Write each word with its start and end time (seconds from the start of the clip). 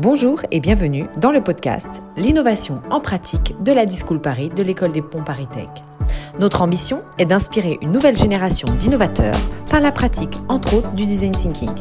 Bonjour 0.00 0.42
et 0.52 0.60
bienvenue 0.60 1.06
dans 1.16 1.32
le 1.32 1.42
podcast 1.42 2.04
L'innovation 2.16 2.80
en 2.88 3.00
pratique 3.00 3.56
de 3.64 3.72
la 3.72 3.84
Discool 3.84 4.20
Paris 4.20 4.48
de 4.48 4.62
l'école 4.62 4.92
des 4.92 5.02
ponts 5.02 5.24
Paris 5.24 5.48
Tech. 5.52 5.66
Notre 6.38 6.62
ambition 6.62 7.02
est 7.18 7.24
d'inspirer 7.24 7.78
une 7.82 7.90
nouvelle 7.90 8.16
génération 8.16 8.68
d'innovateurs 8.78 9.34
par 9.68 9.80
la 9.80 9.90
pratique, 9.90 10.36
entre 10.48 10.74
autres, 10.74 10.92
du 10.92 11.04
design 11.04 11.32
thinking. 11.32 11.72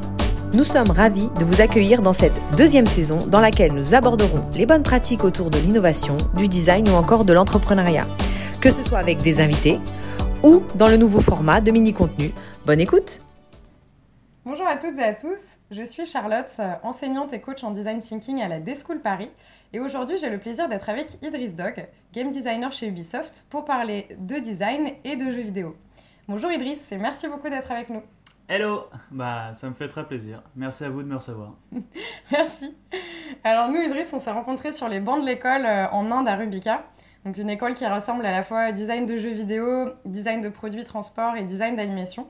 Nous 0.55 0.63
sommes 0.63 0.89
ravis 0.89 1.29
de 1.39 1.45
vous 1.45 1.61
accueillir 1.61 2.01
dans 2.01 2.11
cette 2.11 2.41
deuxième 2.57 2.87
saison 2.87 3.17
dans 3.27 3.39
laquelle 3.39 3.73
nous 3.73 3.93
aborderons 3.93 4.49
les 4.55 4.65
bonnes 4.65 4.81
pratiques 4.81 5.23
autour 5.23 5.51
de 5.51 5.59
l'innovation, 5.59 6.17
du 6.35 6.47
design 6.47 6.89
ou 6.89 6.93
encore 6.93 7.23
de 7.23 7.33
l'entrepreneuriat, 7.33 8.07
que 8.61 8.71
ce 8.71 8.81
soit 8.81 8.97
avec 8.97 9.21
des 9.21 9.41
invités 9.41 9.77
ou 10.41 10.63
dans 10.73 10.87
le 10.87 10.97
nouveau 10.97 11.19
format 11.19 11.61
de 11.61 11.69
mini-contenu. 11.69 12.31
Bonne 12.65 12.79
écoute 12.79 13.21
Bonjour 14.49 14.65
à 14.65 14.77
toutes 14.77 14.97
et 14.97 15.03
à 15.03 15.13
tous, 15.13 15.57
je 15.71 15.83
suis 15.83 16.05
Charlotte, 16.05 16.49
euh, 16.59 16.75
enseignante 16.81 17.33
et 17.33 17.41
coach 17.41 17.65
en 17.65 17.71
design 17.71 17.99
thinking 17.99 18.41
à 18.41 18.47
la 18.47 18.61
D-School 18.61 19.01
Paris. 19.01 19.29
Et 19.73 19.81
aujourd'hui, 19.81 20.17
j'ai 20.17 20.29
le 20.29 20.37
plaisir 20.37 20.69
d'être 20.69 20.87
avec 20.87 21.21
Idriss 21.21 21.53
Dog, 21.53 21.85
game 22.13 22.31
designer 22.31 22.71
chez 22.71 22.87
Ubisoft, 22.87 23.45
pour 23.49 23.65
parler 23.65 24.07
de 24.17 24.39
design 24.39 24.91
et 25.03 25.17
de 25.17 25.29
jeux 25.31 25.41
vidéo. 25.41 25.75
Bonjour 26.29 26.49
Idriss 26.49 26.93
et 26.93 26.97
merci 26.97 27.27
beaucoup 27.27 27.49
d'être 27.49 27.69
avec 27.73 27.89
nous. 27.89 28.01
Hello 28.47 28.85
Bah, 29.11 29.53
ça 29.53 29.67
me 29.67 29.73
fait 29.73 29.89
très 29.89 30.07
plaisir. 30.07 30.41
Merci 30.55 30.85
à 30.85 30.89
vous 30.91 31.03
de 31.03 31.09
me 31.09 31.17
recevoir. 31.17 31.55
merci. 32.31 32.73
Alors 33.43 33.67
nous, 33.67 33.81
Idriss, 33.81 34.13
on 34.13 34.21
s'est 34.21 34.31
rencontrés 34.31 34.71
sur 34.71 34.87
les 34.87 35.01
bancs 35.01 35.19
de 35.19 35.25
l'école 35.25 35.65
euh, 35.65 35.89
en 35.91 36.09
Inde 36.09 36.29
à 36.29 36.37
Rubika. 36.37 36.85
Donc 37.25 37.35
une 37.37 37.49
école 37.49 37.73
qui 37.73 37.85
rassemble 37.85 38.25
à 38.25 38.31
la 38.31 38.43
fois 38.43 38.71
design 38.71 39.05
de 39.05 39.17
jeux 39.17 39.33
vidéo, 39.33 39.89
design 40.05 40.39
de 40.39 40.47
produits 40.47 40.85
transport 40.85 41.35
et 41.35 41.43
design 41.43 41.75
d'animation. 41.75 42.29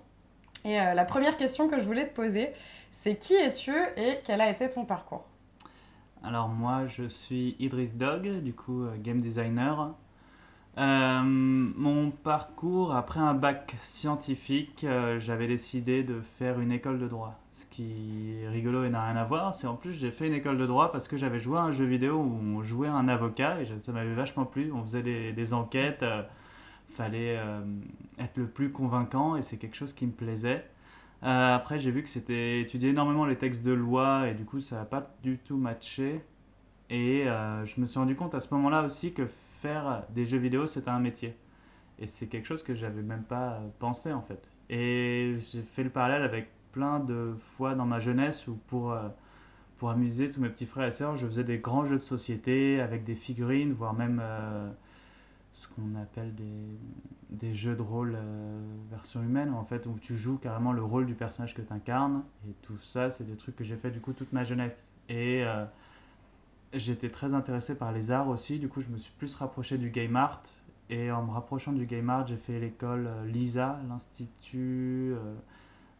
Et 0.65 0.79
euh, 0.79 0.93
la 0.93 1.05
première 1.05 1.37
question 1.37 1.67
que 1.67 1.79
je 1.79 1.85
voulais 1.85 2.07
te 2.07 2.15
poser, 2.15 2.49
c'est 2.91 3.15
qui 3.15 3.33
es-tu 3.33 3.73
et 3.95 4.19
quel 4.23 4.41
a 4.41 4.49
été 4.49 4.69
ton 4.69 4.85
parcours? 4.85 5.25
Alors 6.23 6.49
moi, 6.49 6.85
je 6.87 7.07
suis 7.07 7.55
Idris 7.59 7.91
Dog, 7.93 8.41
du 8.41 8.53
coup 8.53 8.83
euh, 8.83 8.95
game 8.97 9.21
designer. 9.21 9.93
Euh, 10.77 11.21
mon 11.23 12.11
parcours, 12.11 12.93
après 12.95 13.19
un 13.19 13.33
bac 13.33 13.75
scientifique, 13.81 14.85
j'avais 15.17 15.47
décidé 15.47 16.03
de 16.03 16.21
faire 16.21 16.59
une 16.59 16.71
école 16.71 16.99
de 16.99 17.07
droit. 17.07 17.39
Ce 17.51 17.65
qui 17.65 18.35
est 18.43 18.47
rigolo 18.47 18.83
et 18.83 18.89
n'a 18.89 19.03
rien 19.03 19.15
à 19.15 19.23
voir, 19.23 19.55
c'est 19.55 19.65
en 19.65 19.73
plus 19.73 19.93
j'ai 19.93 20.11
fait 20.11 20.27
une 20.27 20.35
école 20.35 20.59
de 20.59 20.67
droit 20.67 20.91
parce 20.91 21.07
que 21.07 21.17
j'avais 21.17 21.39
joué 21.39 21.57
à 21.57 21.61
un 21.61 21.71
jeu 21.71 21.85
vidéo 21.85 22.17
où 22.17 22.39
on 22.59 22.61
jouait 22.61 22.87
un 22.87 23.07
avocat 23.07 23.59
et 23.59 23.65
ça 23.79 23.91
m'avait 23.91 24.13
vachement 24.13 24.45
plu. 24.45 24.71
On 24.71 24.83
faisait 24.83 25.01
des 25.01 25.53
enquêtes 25.55 26.05
fallait 26.89 27.37
euh, 27.37 27.61
être 28.19 28.37
le 28.37 28.47
plus 28.47 28.71
convaincant 28.71 29.35
et 29.35 29.41
c'est 29.41 29.57
quelque 29.57 29.75
chose 29.75 29.93
qui 29.93 30.05
me 30.05 30.11
plaisait. 30.11 30.65
Euh, 31.23 31.55
après, 31.55 31.79
j'ai 31.79 31.91
vu 31.91 32.03
que 32.03 32.09
c'était 32.09 32.61
étudier 32.61 32.89
énormément 32.89 33.25
les 33.25 33.35
textes 33.35 33.63
de 33.63 33.71
loi 33.71 34.27
et 34.27 34.33
du 34.33 34.45
coup, 34.45 34.59
ça 34.59 34.77
n'a 34.77 34.85
pas 34.85 35.15
du 35.23 35.37
tout 35.37 35.57
matché. 35.57 36.21
Et 36.89 37.27
euh, 37.27 37.65
je 37.65 37.81
me 37.81 37.85
suis 37.85 37.99
rendu 37.99 38.15
compte 38.15 38.35
à 38.35 38.39
ce 38.39 38.53
moment-là 38.53 38.83
aussi 38.83 39.13
que 39.13 39.25
faire 39.25 40.03
des 40.09 40.25
jeux 40.25 40.37
vidéo, 40.37 40.67
c'était 40.67 40.89
un 40.89 40.99
métier. 40.99 41.35
Et 41.99 42.07
c'est 42.07 42.27
quelque 42.27 42.45
chose 42.45 42.63
que 42.63 42.75
j'avais 42.75 43.01
même 43.01 43.23
pas 43.23 43.61
pensé 43.79 44.13
en 44.13 44.21
fait. 44.21 44.51
Et 44.69 45.33
j'ai 45.35 45.63
fait 45.63 45.83
le 45.83 45.89
parallèle 45.89 46.21
avec 46.21 46.49
plein 46.71 46.99
de 46.99 47.33
fois 47.39 47.73
dans 47.73 47.85
ma 47.85 47.99
jeunesse 47.99 48.47
où 48.47 48.59
pour, 48.67 48.95
pour 49.77 49.89
amuser 49.89 50.29
tous 50.29 50.39
mes 50.39 50.49
petits 50.49 50.67
frères 50.67 50.87
et 50.87 50.91
sœurs, 50.91 51.15
je 51.15 51.25
faisais 51.25 51.43
des 51.43 51.57
grands 51.57 51.85
jeux 51.85 51.95
de 51.95 52.01
société 52.01 52.79
avec 52.79 53.03
des 53.03 53.15
figurines, 53.15 53.73
voire 53.73 53.95
même 53.95 54.21
ce 55.57 55.67
qu'on 55.67 55.95
appelle 55.95 56.35
des, 56.35 56.77
des, 57.31 57.55
jeux 57.55 57.75
de 57.75 57.81
rôle 57.81 58.13
euh, 58.15 58.59
version 58.91 59.23
humaine, 59.23 59.51
en 59.55 59.63
fait, 59.65 59.87
où 59.87 59.97
tu 59.99 60.15
joues 60.15 60.37
carrément 60.37 60.71
le 60.71 60.83
rôle 60.83 61.07
du 61.07 61.15
personnage 61.15 61.55
que 61.55 61.63
tu 61.63 61.73
incarnes. 61.73 62.23
Et 62.47 62.53
tout 62.61 62.77
ça, 62.77 63.09
c'est 63.09 63.23
des 63.23 63.35
trucs 63.35 63.55
que 63.55 63.63
j'ai 63.63 63.75
fait 63.75 63.89
du 63.89 63.99
coup 63.99 64.13
toute 64.13 64.31
ma 64.33 64.43
jeunesse. 64.43 64.93
Et 65.09 65.43
euh, 65.43 65.65
j'étais 66.73 67.09
très 67.09 67.33
intéressé 67.33 67.73
par 67.73 67.91
les 67.91 68.11
arts 68.11 68.27
aussi, 68.27 68.59
du 68.59 68.69
coup, 68.69 68.81
je 68.81 68.89
me 68.89 68.99
suis 68.99 69.11
plus 69.17 69.33
rapproché 69.33 69.79
du 69.79 69.89
game 69.89 70.15
art. 70.15 70.43
Et 70.91 71.11
en 71.11 71.23
me 71.23 71.31
rapprochant 71.31 71.71
du 71.73 71.87
game 71.87 72.07
art, 72.11 72.27
j'ai 72.27 72.37
fait 72.37 72.59
l'école 72.59 73.07
euh, 73.07 73.25
LISA, 73.25 73.79
l'Institut 73.89 75.15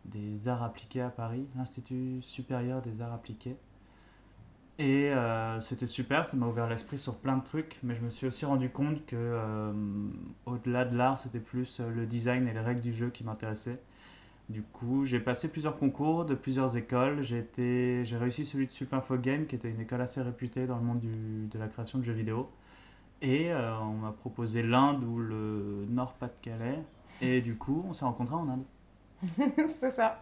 des 0.05 0.47
arts 0.47 0.61
appliqués 0.61 1.01
à 1.01 1.09
Paris, 1.09 1.47
l'Institut 1.57 2.21
supérieur 2.21 2.83
des 2.83 3.01
arts 3.01 3.13
appliqués. 3.13 3.57
Et 4.79 5.09
euh, 5.09 5.59
c'était 5.59 5.87
super, 5.87 6.27
ça 6.27 6.37
m'a 6.37 6.45
ouvert 6.45 6.69
l'esprit 6.69 6.99
sur 6.99 7.15
plein 7.15 7.37
de 7.37 7.43
trucs, 7.43 7.79
mais 7.81 7.95
je 7.95 8.01
me 8.01 8.11
suis 8.11 8.27
aussi 8.27 8.45
rendu 8.45 8.69
compte 8.69 9.03
que 9.07 9.15
euh, 9.15 9.73
au-delà 10.45 10.85
de 10.85 10.95
l'art, 10.95 11.19
c'était 11.19 11.39
plus 11.39 11.79
euh, 11.79 11.89
le 11.89 12.05
design 12.05 12.47
et 12.47 12.53
les 12.53 12.59
règles 12.59 12.81
du 12.81 12.93
jeu 12.93 13.09
qui 13.09 13.23
m'intéressaient. 13.23 13.79
Du 14.49 14.61
coup, 14.61 15.03
j'ai 15.03 15.19
passé 15.19 15.49
plusieurs 15.49 15.77
concours 15.77 16.25
de 16.25 16.35
plusieurs 16.35 16.77
écoles. 16.77 17.21
J'ai 17.21 17.43
réussi 18.17 18.45
celui 18.45 18.67
de 18.67 18.71
Supinfo 18.71 19.17
Game, 19.17 19.45
qui 19.47 19.55
était 19.55 19.69
une 19.69 19.81
école 19.81 20.01
assez 20.01 20.21
réputée 20.21 20.67
dans 20.67 20.77
le 20.77 20.83
monde 20.83 20.99
du, 20.99 21.47
de 21.47 21.59
la 21.59 21.67
création 21.67 21.99
de 21.99 22.03
jeux 22.03 22.13
vidéo. 22.13 22.49
Et 23.21 23.51
on 23.53 23.95
m'a 23.95 24.11
proposé 24.13 24.63
l'Inde 24.63 25.03
ou 25.03 25.19
le 25.19 25.85
Nord-Pas-de-Calais. 25.89 26.79
Et 27.21 27.41
du 27.41 27.57
coup, 27.57 27.83
on 27.89 27.93
s'est 27.93 28.05
rencontrés 28.05 28.35
en 28.35 28.47
Inde. 28.47 28.63
C'est 29.67 29.89
ça. 29.89 30.17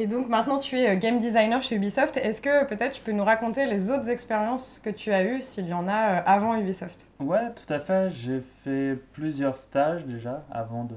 Et 0.00 0.06
donc 0.06 0.28
maintenant 0.28 0.58
tu 0.58 0.78
es 0.78 0.88
euh, 0.88 0.96
game 0.96 1.18
designer 1.18 1.60
chez 1.60 1.74
Ubisoft. 1.74 2.18
Est-ce 2.18 2.40
que 2.40 2.64
peut-être 2.66 2.92
tu 2.92 3.02
peux 3.02 3.10
nous 3.10 3.24
raconter 3.24 3.66
les 3.66 3.90
autres 3.90 4.08
expériences 4.08 4.78
que 4.78 4.90
tu 4.90 5.10
as 5.10 5.24
eues, 5.24 5.42
s'il 5.42 5.66
y 5.66 5.72
en 5.72 5.88
a, 5.88 6.18
euh, 6.18 6.22
avant 6.24 6.54
Ubisoft? 6.54 7.10
Ouais, 7.18 7.50
tout 7.50 7.72
à 7.72 7.80
fait. 7.80 8.08
J'ai 8.10 8.40
fait 8.40 8.96
plusieurs 9.12 9.56
stages 9.56 10.06
déjà 10.06 10.44
avant 10.52 10.84
de, 10.84 10.94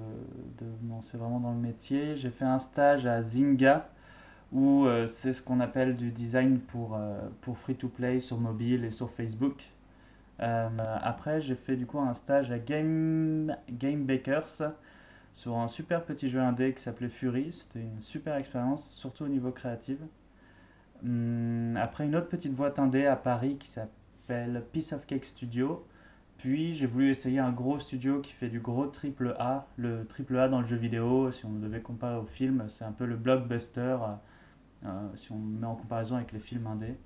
de 0.59 0.65
me 0.83 0.91
lancer 0.91 1.17
vraiment 1.17 1.39
dans 1.39 1.49
le 1.49 1.57
métier. 1.57 2.15
J'ai 2.15 2.29
fait 2.29 2.45
un 2.45 2.59
stage 2.59 3.07
à 3.07 3.23
Zynga 3.23 3.89
où 4.51 4.85
euh, 4.85 5.07
c'est 5.07 5.33
ce 5.33 5.41
qu'on 5.41 5.61
appelle 5.61 5.95
du 5.95 6.11
design 6.11 6.59
pour, 6.59 6.99
pour 7.41 7.57
free-to-play 7.57 8.19
sur 8.19 8.37
mobile 8.37 8.85
et 8.85 8.91
sur 8.91 9.09
Facebook. 9.09 9.63
après, 10.37 11.41
j'ai 11.41 11.55
fait 11.55 11.75
du 11.75 11.87
coup 11.87 11.97
un 11.97 12.13
stage 12.13 12.51
à 12.51 12.59
Game, 12.59 13.57
Game 13.67 14.03
Bakers 14.03 14.61
sur 15.33 15.57
un 15.57 15.67
super 15.67 16.03
petit 16.03 16.29
jeu 16.29 16.39
indé 16.39 16.73
qui 16.73 16.81
s'appelait 16.81 17.09
Fury. 17.09 17.51
C'était 17.53 17.81
une 17.81 18.01
super 18.01 18.35
expérience, 18.35 18.89
surtout 18.91 19.25
au 19.25 19.29
niveau 19.29 19.51
créatif. 19.51 19.97
Hum, 21.03 21.77
après, 21.77 22.05
une 22.05 22.15
autre 22.15 22.29
petite 22.29 22.53
boîte 22.53 22.79
indé 22.79 23.05
à 23.05 23.15
Paris 23.15 23.57
qui 23.57 23.67
s'appelle 23.67 24.63
Piece 24.71 24.93
of 24.93 25.05
Cake 25.05 25.25
Studio. 25.25 25.85
Puis 26.37 26.73
j'ai 26.73 26.87
voulu 26.87 27.11
essayer 27.11 27.39
un 27.39 27.51
gros 27.51 27.77
studio 27.77 28.19
qui 28.19 28.33
fait 28.33 28.49
du 28.49 28.59
gros 28.59 28.87
triple 28.87 29.35
A. 29.37 29.67
Le 29.77 30.05
triple 30.07 30.37
A 30.37 30.49
dans 30.49 30.59
le 30.59 30.65
jeu 30.65 30.75
vidéo, 30.75 31.31
si 31.31 31.45
on 31.45 31.53
devait 31.53 31.81
comparer 31.81 32.17
au 32.17 32.25
film, 32.25 32.65
c'est 32.67 32.83
un 32.83 32.91
peu 32.91 33.05
le 33.05 33.15
blockbuster, 33.15 33.97
euh, 34.85 35.07
si 35.13 35.31
on 35.31 35.37
met 35.37 35.67
en 35.67 35.75
comparaison 35.75 36.15
avec 36.15 36.31
les 36.31 36.39
films 36.39 36.65
indés. 36.65 36.97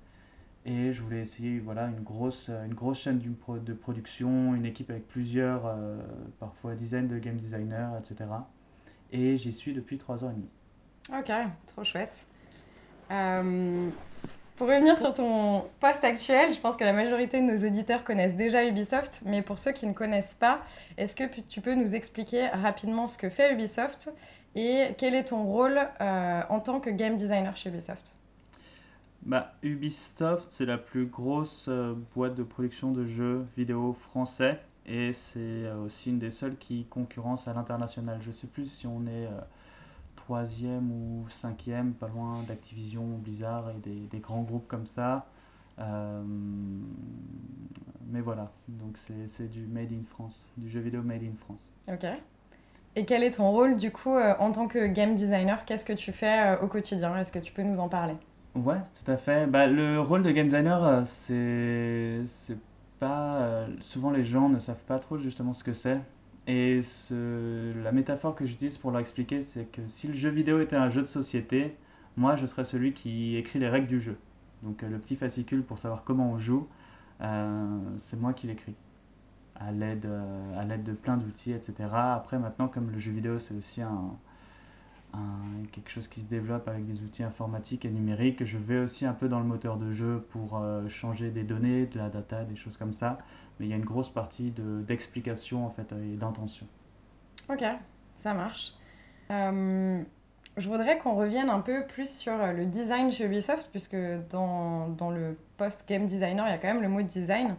Et 0.68 0.92
je 0.92 1.00
voulais 1.00 1.20
essayer 1.20 1.60
voilà, 1.60 1.86
une, 1.86 2.02
grosse, 2.02 2.48
une 2.48 2.74
grosse 2.74 3.00
chaîne 3.00 3.20
de 3.20 3.72
production, 3.72 4.52
une 4.56 4.66
équipe 4.66 4.90
avec 4.90 5.06
plusieurs, 5.06 5.64
euh, 5.66 5.96
parfois 6.40 6.74
dizaines 6.74 7.06
de 7.06 7.18
game 7.18 7.36
designers, 7.36 7.90
etc. 8.00 8.28
Et 9.12 9.36
j'y 9.36 9.52
suis 9.52 9.72
depuis 9.72 9.96
trois 9.96 10.24
ans 10.24 10.30
et 10.30 10.34
demi. 10.34 10.48
Ok, 11.16 11.30
trop 11.66 11.84
chouette. 11.84 12.26
Euh, 13.12 13.88
pour 14.56 14.66
revenir 14.66 15.00
sur 15.00 15.14
ton 15.14 15.66
poste 15.78 16.02
actuel, 16.02 16.52
je 16.52 16.58
pense 16.58 16.76
que 16.76 16.82
la 16.82 16.92
majorité 16.92 17.40
de 17.40 17.44
nos 17.44 17.64
auditeurs 17.64 18.02
connaissent 18.02 18.34
déjà 18.34 18.66
Ubisoft, 18.66 19.22
mais 19.24 19.42
pour 19.42 19.60
ceux 19.60 19.70
qui 19.70 19.86
ne 19.86 19.92
connaissent 19.92 20.34
pas, 20.34 20.62
est-ce 20.96 21.14
que 21.14 21.24
tu 21.48 21.60
peux 21.60 21.74
nous 21.74 21.94
expliquer 21.94 22.48
rapidement 22.48 23.06
ce 23.06 23.18
que 23.18 23.30
fait 23.30 23.52
Ubisoft 23.52 24.10
et 24.56 24.88
quel 24.98 25.14
est 25.14 25.26
ton 25.26 25.44
rôle 25.44 25.78
euh, 26.00 26.42
en 26.48 26.58
tant 26.58 26.80
que 26.80 26.90
game 26.90 27.16
designer 27.16 27.56
chez 27.56 27.68
Ubisoft? 27.68 28.18
Bah, 29.26 29.54
Ubisoft, 29.62 30.50
c'est 30.50 30.66
la 30.66 30.78
plus 30.78 31.06
grosse 31.06 31.66
euh, 31.68 31.94
boîte 32.14 32.36
de 32.36 32.44
production 32.44 32.92
de 32.92 33.04
jeux 33.04 33.44
vidéo 33.56 33.92
français 33.92 34.60
et 34.86 35.12
c'est 35.12 35.40
euh, 35.40 35.84
aussi 35.84 36.10
une 36.10 36.20
des 36.20 36.30
seules 36.30 36.56
qui 36.56 36.84
concurrence 36.84 37.48
à 37.48 37.52
l'international. 37.52 38.20
Je 38.22 38.30
sais 38.30 38.46
plus 38.46 38.66
si 38.66 38.86
on 38.86 39.02
est 39.02 39.26
euh, 39.26 39.40
troisième 40.14 40.92
ou 40.92 41.26
cinquième, 41.28 41.92
pas 41.92 42.06
loin 42.06 42.44
d'Activision, 42.46 43.02
Blizzard 43.18 43.70
et 43.70 43.80
des, 43.80 44.06
des, 44.06 44.20
grands 44.20 44.42
groupes 44.42 44.68
comme 44.68 44.86
ça. 44.86 45.26
mais 48.06 48.20
voilà, 48.20 48.52
donc 48.68 48.96
c'est 48.96 49.50
du 49.50 49.66
Made 49.66 49.92
in 49.92 50.04
France, 50.08 50.48
du 50.56 50.70
jeu 50.70 50.78
vidéo 50.78 51.02
Made 51.02 51.24
in 51.24 51.34
France. 51.36 51.68
Ok. 51.88 52.06
Et 52.94 53.04
quel 53.04 53.24
est 53.24 53.32
ton 53.32 53.50
rôle 53.50 53.76
du 53.76 53.90
coup 53.90 54.16
en 54.16 54.52
tant 54.52 54.68
que 54.68 54.86
game 54.86 55.16
designer? 55.16 55.64
Qu'est-ce 55.64 55.84
que 55.84 55.92
tu 55.92 56.12
fais 56.12 56.56
au 56.62 56.68
quotidien? 56.68 57.14
Est-ce 57.16 57.32
que 57.32 57.40
tu 57.40 57.52
peux 57.52 57.64
nous 57.64 57.80
en 57.80 57.88
parler? 57.88 58.16
Ouais, 58.56 58.78
tout 58.94 59.10
à 59.10 59.18
fait. 59.18 59.46
Bah, 59.46 59.66
le 59.66 60.00
rôle 60.00 60.22
de 60.22 60.30
game 60.30 60.46
designer, 60.46 60.82
euh, 60.82 62.22
c'est 62.26 62.56
pas. 62.98 63.36
Euh, 63.42 63.68
souvent, 63.80 64.10
les 64.10 64.24
gens 64.24 64.48
ne 64.48 64.58
savent 64.58 64.84
pas 64.84 64.98
trop 64.98 65.18
justement 65.18 65.52
ce 65.52 65.62
que 65.62 65.74
c'est. 65.74 66.00
Et 66.46 66.80
ce, 66.80 67.74
la 67.82 67.92
métaphore 67.92 68.34
que 68.34 68.46
j'utilise 68.46 68.78
pour 68.78 68.92
leur 68.92 69.00
expliquer, 69.00 69.42
c'est 69.42 69.66
que 69.66 69.82
si 69.88 70.08
le 70.08 70.14
jeu 70.14 70.30
vidéo 70.30 70.60
était 70.60 70.76
un 70.76 70.88
jeu 70.88 71.02
de 71.02 71.06
société, 71.06 71.76
moi, 72.16 72.36
je 72.36 72.46
serais 72.46 72.64
celui 72.64 72.94
qui 72.94 73.36
écrit 73.36 73.58
les 73.58 73.68
règles 73.68 73.88
du 73.88 74.00
jeu. 74.00 74.16
Donc, 74.62 74.82
euh, 74.82 74.88
le 74.88 74.98
petit 74.98 75.16
fascicule 75.16 75.62
pour 75.62 75.78
savoir 75.78 76.02
comment 76.02 76.30
on 76.30 76.38
joue, 76.38 76.66
c'est 77.98 78.18
moi 78.18 78.32
qui 78.32 78.46
l'écris. 78.46 78.74
À 79.56 79.70
l'aide 79.72 80.02
de 80.02 80.92
plein 80.92 81.16
d'outils, 81.16 81.52
etc. 81.52 81.88
Après, 81.92 82.38
maintenant, 82.38 82.68
comme 82.68 82.90
le 82.90 82.98
jeu 82.98 83.12
vidéo, 83.12 83.38
c'est 83.38 83.54
aussi 83.54 83.82
un 83.82 84.16
quelque 85.72 85.90
chose 85.90 86.08
qui 86.08 86.20
se 86.20 86.26
développe 86.26 86.68
avec 86.68 86.86
des 86.86 87.02
outils 87.02 87.22
informatiques 87.22 87.84
et 87.84 87.90
numériques. 87.90 88.44
Je 88.44 88.58
vais 88.58 88.78
aussi 88.78 89.06
un 89.06 89.12
peu 89.12 89.28
dans 89.28 89.38
le 89.38 89.46
moteur 89.46 89.76
de 89.76 89.92
jeu 89.92 90.26
pour 90.30 90.62
changer 90.88 91.30
des 91.30 91.44
données, 91.44 91.86
de 91.86 91.98
la 91.98 92.08
data, 92.08 92.44
des 92.44 92.56
choses 92.56 92.76
comme 92.76 92.94
ça. 92.94 93.18
Mais 93.58 93.66
il 93.66 93.70
y 93.70 93.72
a 93.72 93.76
une 93.76 93.84
grosse 93.84 94.10
partie 94.10 94.52
d'explication 94.86 95.66
en 95.66 95.70
fait, 95.70 95.92
et 95.92 96.16
d'intention. 96.16 96.66
Ok, 97.48 97.64
ça 98.14 98.34
marche. 98.34 98.74
Je 100.56 100.70
voudrais 100.70 100.96
qu'on 100.98 101.14
revienne 101.14 101.50
un 101.50 101.60
peu 101.60 101.84
plus 101.86 102.08
sur 102.08 102.32
euh, 102.32 102.52
le 102.52 102.64
design 102.64 103.12
chez 103.12 103.26
Ubisoft, 103.26 103.68
puisque 103.70 103.96
dans, 104.30 104.88
dans 104.88 105.10
le 105.10 105.36
post 105.58 105.86
game 105.86 106.06
designer, 106.06 106.46
il 106.46 106.50
y 106.50 106.54
a 106.54 106.56
quand 106.56 106.72
même 106.72 106.80
le 106.80 106.88
mot 106.88 107.02
design. 107.02 107.56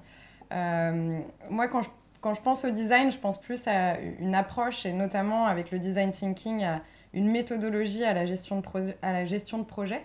Euh, 0.52 1.20
moi, 1.52 1.68
quand 1.68 1.84
je, 1.84 1.90
quand 2.22 2.34
je 2.34 2.42
pense 2.42 2.66
au 2.66 2.72
design, 2.72 3.12
je 3.12 3.20
pense 3.20 3.40
plus 3.40 3.68
à 3.68 4.00
une 4.00 4.34
approche, 4.34 4.88
et 4.88 4.94
notamment 4.94 5.46
avec 5.46 5.70
le 5.70 5.78
design 5.78 6.10
thinking, 6.10 6.64
à 6.64 6.82
une 7.14 7.30
méthodologie 7.32 8.04
à 8.04 8.14
la 8.14 8.26
gestion 8.26 8.60
de, 8.60 8.66
à 9.02 9.14
la 9.14 9.26
gestion 9.26 9.58
de 9.60 9.64
projet. 9.64 10.02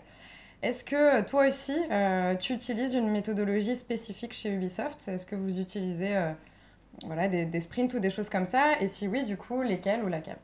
Est-ce 0.62 0.84
que 0.84 1.20
euh, 1.20 1.22
toi 1.22 1.46
aussi, 1.46 1.76
tu 2.40 2.52
utilises 2.52 2.94
une 2.94 3.10
méthodologie 3.10 3.76
spécifique 3.76 4.32
chez 4.32 4.52
Ubisoft? 4.52 5.08
Est-ce 5.08 5.26
que 5.26 5.36
vous 5.36 5.60
utilisez 5.60 6.16
voilà, 7.04 7.28
des, 7.28 7.44
des 7.44 7.60
sprints 7.60 7.94
ou 7.94 7.98
des 7.98 8.10
choses 8.10 8.28
comme 8.28 8.44
ça? 8.44 8.80
Et 8.80 8.88
si 8.88 9.08
oui, 9.08 9.24
du 9.24 9.36
coup, 9.36 9.62
lesquels 9.62 10.02
ou 10.04 10.08
laquelle? 10.08 10.38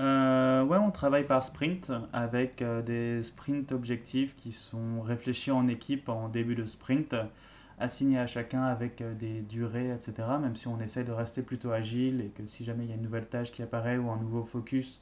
Euh, 0.00 0.64
ouais, 0.64 0.78
on 0.78 0.90
travaille 0.90 1.24
par 1.24 1.44
sprint 1.44 1.92
avec 2.12 2.62
euh, 2.62 2.82
des 2.82 3.22
sprints 3.22 3.72
objectifs 3.72 4.34
qui 4.36 4.50
sont 4.52 5.02
réfléchis 5.02 5.50
en 5.50 5.68
équipe 5.68 6.08
en 6.08 6.28
début 6.28 6.54
de 6.54 6.64
sprint, 6.64 7.14
assignés 7.78 8.18
à 8.18 8.26
chacun 8.26 8.62
avec 8.62 9.00
euh, 9.00 9.14
des 9.14 9.42
durées, 9.42 9.90
etc. 9.90 10.14
Même 10.40 10.56
si 10.56 10.66
on 10.66 10.80
essaie 10.80 11.04
de 11.04 11.12
rester 11.12 11.42
plutôt 11.42 11.72
agile 11.72 12.20
et 12.22 12.28
que 12.28 12.46
si 12.46 12.64
jamais 12.64 12.84
il 12.84 12.90
y 12.90 12.92
a 12.92 12.96
une 12.96 13.02
nouvelle 13.02 13.28
tâche 13.28 13.52
qui 13.52 13.62
apparaît 13.62 13.98
ou 13.98 14.10
un 14.10 14.16
nouveau 14.16 14.42
focus, 14.42 15.00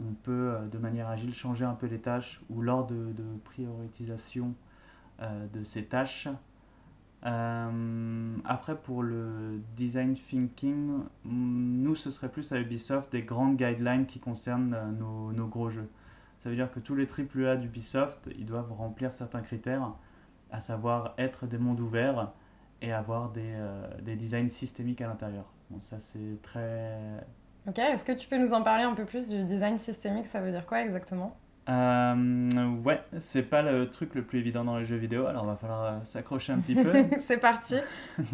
on 0.00 0.14
peut 0.14 0.56
de 0.70 0.78
manière 0.78 1.08
agile 1.08 1.34
changer 1.34 1.64
un 1.64 1.74
peu 1.74 1.86
les 1.86 2.00
tâches 2.00 2.40
ou 2.50 2.62
l'ordre 2.62 2.94
de, 2.94 3.12
de, 3.12 3.24
prioritisation 3.44 4.54
de 5.20 5.64
ces 5.64 5.84
tâches 5.84 6.28
euh, 7.26 8.36
après, 8.44 8.76
pour 8.76 9.02
le 9.02 9.60
design 9.76 10.14
thinking, 10.14 11.00
nous, 11.24 11.94
ce 11.94 12.10
serait 12.10 12.28
plus 12.28 12.52
à 12.52 12.60
Ubisoft 12.60 13.10
des 13.12 13.22
grandes 13.22 13.56
guidelines 13.56 14.06
qui 14.06 14.20
concernent 14.20 14.74
euh, 14.74 14.90
nos, 14.92 15.32
nos 15.32 15.48
gros 15.48 15.70
jeux. 15.70 15.88
Ça 16.38 16.48
veut 16.48 16.54
dire 16.54 16.70
que 16.70 16.78
tous 16.78 16.94
les 16.94 17.06
AAA 17.06 17.56
d'Ubisoft, 17.56 18.30
ils 18.38 18.46
doivent 18.46 18.72
remplir 18.72 19.12
certains 19.12 19.40
critères, 19.40 19.92
à 20.52 20.60
savoir 20.60 21.14
être 21.18 21.46
des 21.46 21.58
mondes 21.58 21.80
ouverts 21.80 22.32
et 22.80 22.92
avoir 22.92 23.30
des, 23.32 23.54
euh, 23.56 24.00
des 24.00 24.14
designs 24.14 24.48
systémiques 24.48 25.00
à 25.00 25.08
l'intérieur. 25.08 25.46
Ça, 25.80 25.98
c'est 25.98 26.40
très... 26.42 27.26
Ok, 27.68 27.78
est-ce 27.78 28.04
que 28.04 28.12
tu 28.12 28.26
peux 28.26 28.38
nous 28.38 28.54
en 28.54 28.62
parler 28.62 28.84
un 28.84 28.94
peu 28.94 29.04
plus 29.04 29.28
du 29.28 29.44
design 29.44 29.78
systémique 29.78 30.26
Ça 30.26 30.40
veut 30.40 30.50
dire 30.50 30.64
quoi 30.64 30.80
exactement? 30.80 31.36
Euh, 31.68 32.76
ouais, 32.82 33.02
c'est 33.18 33.42
pas 33.42 33.60
le 33.60 33.90
truc 33.90 34.14
le 34.14 34.22
plus 34.22 34.38
évident 34.38 34.64
dans 34.64 34.78
les 34.78 34.86
jeux 34.86 34.96
vidéo, 34.96 35.26
alors 35.26 35.44
va 35.44 35.56
falloir 35.56 35.84
euh, 35.84 35.98
s'accrocher 36.02 36.54
un 36.54 36.60
petit 36.60 36.74
peu. 36.74 36.92
c'est 37.18 37.40
parti. 37.40 37.76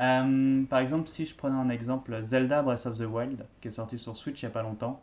Euh, 0.00 0.64
par 0.64 0.78
exemple, 0.78 1.06
si 1.06 1.26
je 1.26 1.34
prenais 1.34 1.54
un 1.54 1.68
exemple, 1.68 2.18
Zelda 2.22 2.62
Breath 2.62 2.86
of 2.86 2.98
the 2.98 3.04
Wild, 3.04 3.44
qui 3.60 3.68
est 3.68 3.72
sorti 3.72 3.98
sur 3.98 4.16
Switch 4.16 4.40
il 4.40 4.46
y 4.46 4.48
a 4.48 4.50
pas 4.50 4.62
longtemps, 4.62 5.02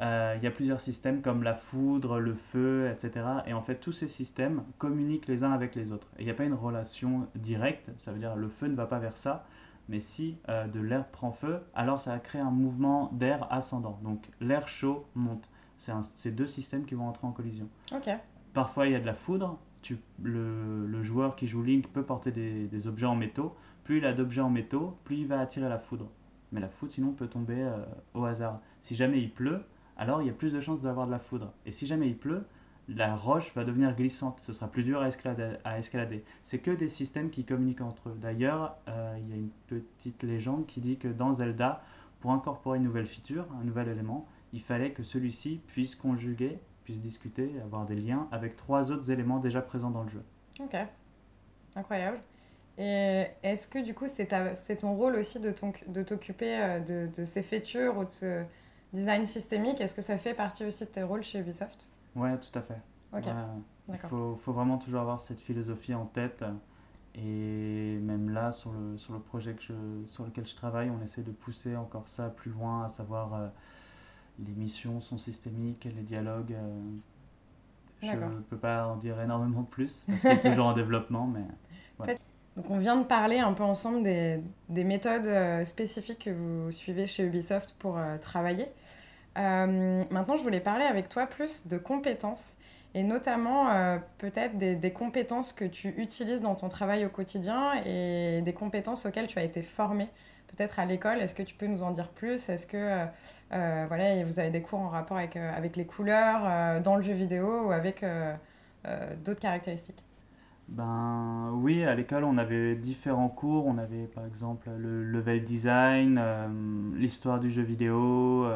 euh, 0.00 0.34
il 0.38 0.42
y 0.42 0.46
a 0.46 0.50
plusieurs 0.50 0.80
systèmes 0.80 1.20
comme 1.20 1.42
la 1.42 1.54
foudre, 1.54 2.18
le 2.18 2.34
feu, 2.34 2.90
etc. 2.90 3.26
Et 3.46 3.52
en 3.52 3.60
fait, 3.60 3.76
tous 3.76 3.92
ces 3.92 4.08
systèmes 4.08 4.62
communiquent 4.78 5.28
les 5.28 5.44
uns 5.44 5.52
avec 5.52 5.74
les 5.74 5.92
autres. 5.92 6.08
Et 6.16 6.22
il 6.22 6.24
n'y 6.24 6.30
a 6.30 6.34
pas 6.34 6.44
une 6.44 6.54
relation 6.54 7.28
directe, 7.34 7.90
ça 7.98 8.10
veut 8.10 8.18
dire 8.18 8.34
le 8.34 8.48
feu 8.48 8.66
ne 8.66 8.74
va 8.74 8.86
pas 8.86 8.98
vers 8.98 9.16
ça, 9.18 9.44
mais 9.88 10.00
si 10.00 10.38
de 10.48 10.80
l'air 10.80 11.08
prend 11.08 11.32
feu, 11.32 11.60
alors 11.74 11.98
ça 12.00 12.12
va 12.12 12.18
créer 12.18 12.40
un 12.40 12.50
mouvement 12.50 13.10
d'air 13.12 13.46
ascendant. 13.50 13.98
Donc 14.02 14.28
l'air 14.40 14.68
chaud 14.68 15.06
monte. 15.14 15.50
C'est 15.76 16.32
deux 16.32 16.46
systèmes 16.46 16.84
qui 16.84 16.94
vont 16.94 17.06
entrer 17.06 17.26
en 17.26 17.32
collision. 17.32 17.68
Parfois, 18.52 18.86
il 18.86 18.92
y 18.92 18.96
a 18.96 19.00
de 19.00 19.06
la 19.06 19.14
foudre. 19.14 19.58
Tu, 19.80 19.98
le, 20.22 20.86
le, 20.86 21.02
joueur 21.02 21.36
qui 21.36 21.46
joue 21.46 21.62
Link 21.62 21.86
peut 21.88 22.02
porter 22.02 22.32
des, 22.32 22.66
des 22.66 22.86
objets 22.88 23.06
en 23.06 23.14
métaux. 23.14 23.54
Plus 23.84 23.98
il 23.98 24.04
a 24.04 24.12
d'objets 24.12 24.40
en 24.40 24.50
métaux, 24.50 24.98
plus 25.04 25.18
il 25.18 25.26
va 25.26 25.40
attirer 25.40 25.68
la 25.68 25.78
foudre. 25.78 26.10
Mais 26.52 26.60
la 26.60 26.68
foudre, 26.68 26.92
sinon, 26.92 27.12
peut 27.12 27.28
tomber 27.28 27.62
euh, 27.62 27.84
au 28.14 28.24
hasard. 28.24 28.60
Si 28.80 28.96
jamais 28.96 29.20
il 29.20 29.32
pleut, 29.32 29.62
alors 29.96 30.22
il 30.22 30.26
y 30.26 30.30
a 30.30 30.34
plus 30.34 30.52
de 30.52 30.60
chances 30.60 30.80
d'avoir 30.80 31.06
de 31.06 31.12
la 31.12 31.18
foudre. 31.18 31.52
Et 31.66 31.72
si 31.72 31.86
jamais 31.86 32.08
il 32.08 32.16
pleut, 32.16 32.44
la 32.88 33.14
roche 33.14 33.52
va 33.54 33.64
devenir 33.64 33.94
glissante. 33.94 34.40
Ce 34.40 34.52
sera 34.52 34.68
plus 34.68 34.82
dur 34.82 35.02
à 35.02 35.78
escalader. 35.78 36.24
C'est 36.42 36.58
que 36.58 36.70
des 36.70 36.88
systèmes 36.88 37.30
qui 37.30 37.44
communiquent 37.44 37.82
entre 37.82 38.10
eux. 38.10 38.18
D'ailleurs, 38.20 38.76
euh, 38.88 39.16
il 39.18 39.28
y 39.28 39.32
a 39.32 39.36
une 39.36 39.50
petite 39.66 40.22
légende 40.22 40.66
qui 40.66 40.80
dit 40.80 40.96
que 40.96 41.08
dans 41.08 41.34
Zelda, 41.34 41.82
pour 42.20 42.32
incorporer 42.32 42.78
une 42.78 42.84
nouvelle 42.84 43.06
feature, 43.06 43.46
un 43.60 43.64
nouvel 43.64 43.88
élément, 43.88 44.26
il 44.52 44.62
fallait 44.62 44.90
que 44.90 45.02
celui-ci 45.02 45.60
puisse 45.66 45.94
conjuguer, 45.94 46.58
puisse 46.84 47.02
discuter, 47.02 47.52
avoir 47.62 47.84
des 47.84 47.96
liens 47.96 48.26
avec 48.32 48.56
trois 48.56 48.90
autres 48.90 49.10
éléments 49.10 49.38
déjà 49.38 49.60
présents 49.60 49.90
dans 49.90 50.02
le 50.02 50.08
jeu. 50.08 50.24
Ok, 50.60 50.74
incroyable. 51.76 52.18
Et 52.78 53.26
est-ce 53.42 53.66
que 53.66 53.80
du 53.80 53.92
coup 53.92 54.06
c'est 54.06 54.76
ton 54.76 54.94
rôle 54.94 55.16
aussi 55.16 55.40
de 55.40 55.50
t'occuper 56.02 56.60
euh, 56.60 56.78
de, 56.78 57.10
de, 57.14 57.24
ces 57.24 57.42
features 57.42 57.98
ou 57.98 58.04
de 58.04 58.10
ce 58.10 58.44
design 58.92 59.26
systémique? 59.26 59.80
Est-ce 59.80 59.94
que 59.94 60.02
ça 60.02 60.16
fait 60.16 60.34
partie 60.34 60.64
aussi 60.64 60.84
de 60.84 60.90
tes 60.90 61.02
rôles 61.02 61.24
chez 61.24 61.40
Ubisoft? 61.40 61.90
Ouais, 62.14 62.38
tout 62.38 62.58
à 62.58 62.62
fait. 62.62 62.80
Il 63.90 63.98
faut, 63.98 64.36
faut, 64.36 64.52
vraiment 64.52 64.76
toujours 64.76 65.00
avoir 65.00 65.20
cette 65.20 65.40
philosophie 65.40 65.94
en 65.94 66.04
tête. 66.04 66.44
Et 67.14 67.98
même 68.02 68.30
là, 68.30 68.52
sur 68.52 68.72
le, 68.72 68.96
sur 68.96 69.12
le 69.12 69.18
projet 69.18 69.54
que 69.54 69.62
je, 69.62 69.74
sur 70.06 70.24
lequel 70.24 70.46
je 70.46 70.54
travaille, 70.54 70.90
on 70.90 71.02
essaie 71.02 71.22
de 71.22 71.32
pousser 71.32 71.74
encore 71.74 72.06
ça 72.06 72.28
plus 72.28 72.50
loin, 72.50 72.84
à 72.84 72.88
savoir 72.88 73.34
euh, 73.34 73.48
les 74.38 74.52
missions 74.52 75.00
sont 75.00 75.18
systémiques, 75.18 75.84
les 75.84 76.02
dialogues. 76.02 76.52
Euh, 76.52 76.80
je 78.02 78.12
ne 78.12 78.40
peux 78.42 78.56
pas 78.56 78.86
en 78.86 78.96
dire 78.96 79.20
énormément 79.20 79.64
plus 79.64 80.04
parce 80.06 80.20
qu'il 80.20 80.30
est 80.30 80.50
toujours 80.50 80.66
en 80.66 80.72
développement, 80.74 81.26
mais. 81.26 82.14
Donc 82.56 82.70
on 82.70 82.78
vient 82.78 82.96
de 82.96 83.04
parler 83.04 83.38
un 83.38 83.52
peu 83.52 83.62
ensemble 83.62 84.02
des, 84.02 84.40
des, 84.68 84.82
méthodes 84.82 85.26
euh, 85.26 85.64
spécifiques 85.64 86.24
que 86.24 86.30
vous 86.30 86.72
suivez 86.72 87.06
chez 87.06 87.24
Ubisoft 87.24 87.76
pour 87.78 87.98
euh, 89.38 90.02
maintenant, 90.10 90.36
je 90.36 90.42
voulais 90.42 90.60
parler 90.60 90.84
avec 90.84 91.08
toi 91.08 91.26
plus 91.26 91.66
de 91.66 91.78
compétences 91.78 92.54
et 92.94 93.02
notamment 93.02 93.66
peut-être 94.16 94.56
des, 94.56 94.92
compétences 94.92 95.52
que 95.52 95.66
tu 95.66 95.88
utilises 95.98 96.40
dans 96.40 96.54
ton 96.54 96.68
travail 96.68 97.04
au 97.04 97.10
quotidien 97.10 97.74
et 97.84 98.40
des 98.40 98.54
compétences 98.54 99.04
auxquelles 99.04 99.26
tu 99.26 99.38
as 99.38 99.44
été 99.44 99.62
formé 99.62 100.08
peut-être 100.48 100.78
à 100.78 100.86
l'école. 100.86 101.18
Est-ce 101.18 101.34
que 101.34 101.42
tu 101.42 101.54
peux 101.54 101.66
nous 101.66 101.82
en 101.82 101.90
dire 101.92 102.08
plus? 102.08 102.48
Est-ce 102.48 102.66
que 102.66 102.76
euh, 102.76 103.04
euh, 103.52 103.84
voilà, 103.88 104.24
vous 104.24 104.38
avez 104.38 104.50
des 104.50 104.62
cours 104.62 104.80
en 104.80 104.88
rapport 104.88 105.16
avec, 105.16 105.36
euh, 105.36 105.56
avec 105.56 105.76
les 105.76 105.86
couleurs 105.86 106.82
dans 106.82 106.96
le 106.96 107.02
jeu 107.02 107.12
vidéo 107.12 107.66
ou 107.66 107.70
avec 107.70 108.04
d'autres 109.24 109.40
caractéristiques? 109.40 110.02
Ben 110.68 111.50
oui, 111.54 111.84
à 111.84 111.94
l'école 111.94 112.24
on 112.24 112.36
avait 112.36 112.74
différents 112.74 113.28
cours. 113.28 113.66
On 113.66 113.78
avait 113.78 114.06
par 114.06 114.26
exemple 114.26 114.68
le 114.76 115.02
level 115.02 115.44
design, 115.44 116.20
l'histoire 116.96 117.40
du 117.40 117.50
jeu 117.50 117.62
vidéo, 117.62 118.46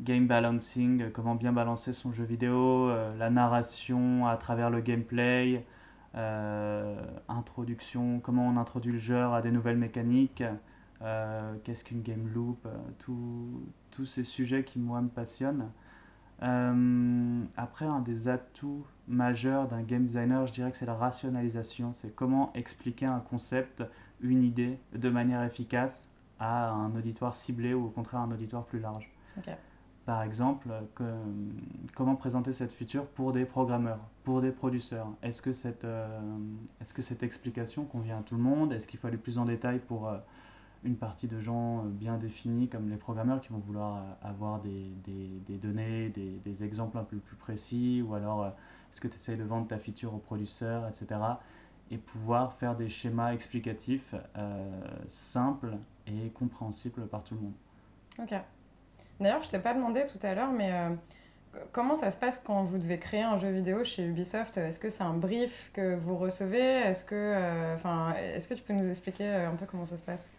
game 0.00 0.26
balancing, 0.26 1.10
comment 1.12 1.34
bien 1.34 1.52
balancer 1.52 1.92
son 1.92 2.12
jeu 2.12 2.24
vidéo, 2.24 2.90
la 3.18 3.30
narration 3.30 4.26
à 4.26 4.36
travers 4.36 4.70
le 4.70 4.80
gameplay, 4.80 5.64
introduction, 7.28 8.20
comment 8.20 8.48
on 8.48 8.56
introduit 8.56 8.92
le 8.92 8.98
jeu 8.98 9.22
à 9.22 9.40
des 9.42 9.50
nouvelles 9.50 9.78
mécaniques. 9.78 10.42
Euh, 11.02 11.54
qu'est-ce 11.64 11.84
qu'une 11.84 12.02
game 12.02 12.28
loop, 12.32 12.66
euh, 12.66 12.76
tous 13.90 14.06
ces 14.06 14.24
sujets 14.24 14.64
qui 14.64 14.78
moi 14.78 15.02
me 15.02 15.08
passionnent. 15.08 15.70
Euh, 16.42 17.44
après, 17.56 17.84
un 17.84 18.00
des 18.00 18.28
atouts 18.28 18.86
majeurs 19.06 19.68
d'un 19.68 19.82
game 19.82 20.04
designer, 20.04 20.46
je 20.46 20.52
dirais 20.52 20.70
que 20.70 20.76
c'est 20.76 20.86
la 20.86 20.94
rationalisation. 20.94 21.92
C'est 21.92 22.14
comment 22.14 22.52
expliquer 22.54 23.06
un 23.06 23.20
concept, 23.20 23.84
une 24.20 24.42
idée, 24.42 24.78
de 24.94 25.10
manière 25.10 25.42
efficace 25.42 26.10
à 26.40 26.70
un 26.70 26.94
auditoire 26.96 27.34
ciblé 27.34 27.74
ou 27.74 27.86
au 27.86 27.90
contraire 27.90 28.20
un 28.20 28.30
auditoire 28.30 28.64
plus 28.64 28.80
large. 28.80 29.10
Par 30.06 30.22
exemple, 30.22 30.68
comment 31.94 32.14
présenter 32.14 32.52
cette 32.52 32.72
feature 32.72 33.06
pour 33.06 33.32
des 33.32 33.46
programmeurs, 33.46 34.00
pour 34.22 34.42
des 34.42 34.52
producteurs? 34.52 35.08
Est-ce 35.22 35.40
que, 35.40 35.52
cette, 35.52 35.84
est 35.84 36.84
-ce 36.84 36.92
que 36.92 37.00
cette 37.00 37.22
explication 37.22 37.86
convient 37.86 38.18
à 38.18 38.22
tout 38.22 38.36
le 38.36 38.42
monde? 38.42 38.72
Est-ce 38.74 38.86
qu'il 38.86 39.00
faut 39.00 39.06
aller 39.06 39.16
plus 39.16 39.38
en 39.38 39.46
détail 39.46 39.78
pour 39.78 40.10
une 40.84 40.96
partie 40.96 41.26
de 41.26 41.40
gens 41.40 41.78
euh, 41.78 41.88
bien 41.88 42.18
définis 42.18 42.68
comme 42.68 42.88
les 42.90 42.96
programmeurs 42.96 43.40
qui 43.40 43.48
vont 43.48 43.58
vouloir 43.58 43.96
euh, 43.96 44.28
avoir 44.28 44.60
des, 44.60 44.90
des, 45.04 45.40
des 45.46 45.56
données, 45.56 46.10
des, 46.10 46.38
des, 46.44 46.62
exemples 46.62 46.98
un 46.98 47.04
peu 47.04 47.16
plus 47.16 47.36
précis, 47.36 48.04
ou 48.06 48.14
alors 48.14 48.42
euh, 48.42 48.50
est-ce 48.92 49.00
que 49.00 49.08
tu 49.08 49.16
essayes 49.16 49.38
de 49.38 49.44
vendre 49.44 49.66
ta 49.66 49.78
feature 49.78 50.14
au 50.14 50.18
producteur, 50.18 50.86
etc. 50.86 51.20
Et 51.90 51.98
pouvoir 51.98 52.52
faire 52.52 52.76
des 52.76 52.88
schémas 52.88 53.34
explicatifs 53.34 54.14
simples 55.06 55.76
et 56.06 56.30
compréhensibles 56.30 57.06
par 57.08 57.22
tout 57.22 57.34
le 57.34 57.40
monde. 57.42 57.52
Ok. 58.18 58.34
D'ailleurs, 59.20 59.42
je 59.42 59.48
t'ai 59.48 59.58
pas 59.58 59.74
demandé 59.74 60.04
tout 60.06 60.24
à 60.26 60.34
l'heure, 60.34 60.50
mais 60.52 60.72
comment 61.72 61.94
ça 61.94 62.10
se 62.10 62.18
passe 62.18 62.40
quand 62.40 62.62
vous 62.64 62.78
devez 62.78 62.98
créer 62.98 63.22
un 63.22 63.36
jeu 63.36 63.50
vidéo 63.50 63.84
chez 63.84 64.04
Ubisoft? 64.04 64.58
Est-ce 64.58 64.80
que 64.80 64.90
c'est 64.90 65.04
un 65.04 65.14
brief 65.14 65.70
que 65.72 65.94
vous 65.94 66.16
recevez? 66.16 66.58
Est-ce 66.58 67.04
que, 67.04 67.74
enfin, 67.74 68.14
est-ce 68.34 68.48
que 68.48 68.54
tu 68.54 68.62
peux 68.62 68.74
nous 68.74 68.88
expliquer 68.88 69.28
un 69.28 69.54
peu 69.54 69.66
comment 69.66 69.84
ça 69.84 69.96
se 69.96 70.02
passe? 70.02 70.30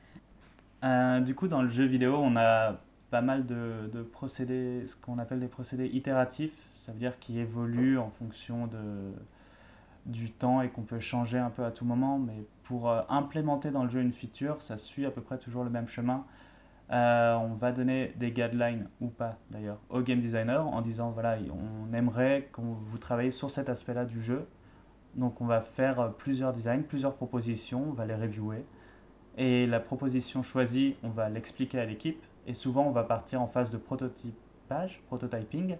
Euh, 0.85 1.19
du 1.19 1.33
coup, 1.33 1.47
dans 1.47 1.61
le 1.61 1.67
jeu 1.67 1.85
vidéo, 1.85 2.15
on 2.17 2.35
a 2.35 2.75
pas 3.09 3.21
mal 3.21 3.45
de, 3.45 3.89
de, 3.91 4.01
procédés, 4.01 4.85
ce 4.85 4.95
qu'on 4.95 5.17
appelle 5.17 5.39
des 5.39 5.47
procédés 5.47 5.87
itératifs, 5.87 6.55
ça 6.73 6.91
veut 6.91 6.99
dire 6.99 7.17
qui 7.19 7.39
évoluent 7.39 7.97
en 7.97 8.09
fonction 8.09 8.67
de, 8.67 9.13
du 10.05 10.31
temps 10.31 10.61
et 10.61 10.69
qu'on 10.69 10.81
peut 10.81 10.99
changer 10.99 11.39
un 11.39 11.49
peu 11.49 11.63
à 11.63 11.71
tout 11.71 11.85
moment, 11.85 12.19
mais 12.19 12.43
pour 12.63 12.89
euh, 12.89 13.01
implémenter 13.09 13.71
dans 13.71 13.83
le 13.83 13.89
jeu 13.89 14.01
une 14.01 14.11
feature, 14.11 14.61
ça 14.61 14.77
suit 14.77 15.05
à 15.05 15.11
peu 15.11 15.21
près 15.21 15.37
toujours 15.37 15.63
le 15.63 15.69
même 15.69 15.87
chemin. 15.87 16.25
Euh, 16.91 17.35
on 17.35 17.55
va 17.55 17.71
donner 17.71 18.13
des 18.17 18.31
guidelines, 18.31 18.87
ou 19.01 19.07
pas 19.07 19.37
d'ailleurs, 19.49 19.79
au 19.89 20.01
game 20.01 20.19
designer 20.19 20.67
en 20.67 20.81
disant 20.81 21.11
voilà, 21.11 21.37
on 21.49 21.93
aimerait 21.93 22.49
que 22.51 22.61
vous 22.61 22.97
travaillez 22.97 23.31
sur 23.31 23.49
cet 23.49 23.69
aspect-là 23.69 24.05
du 24.05 24.21
jeu. 24.21 24.47
Donc 25.15 25.41
on 25.41 25.45
va 25.45 25.61
faire 25.61 26.13
plusieurs 26.13 26.53
designs, 26.53 26.83
plusieurs 26.83 27.15
propositions, 27.15 27.85
on 27.89 27.93
va 27.93 28.05
les 28.05 28.15
reviewer. 28.15 28.65
Et 29.37 29.65
la 29.65 29.79
proposition 29.79 30.43
choisie, 30.43 30.95
on 31.03 31.09
va 31.09 31.29
l'expliquer 31.29 31.79
à 31.79 31.85
l'équipe. 31.85 32.23
Et 32.47 32.53
souvent, 32.53 32.85
on 32.85 32.91
va 32.91 33.03
partir 33.03 33.41
en 33.41 33.47
phase 33.47 33.71
de 33.71 33.77
prototypage, 33.77 35.01
prototyping, 35.07 35.77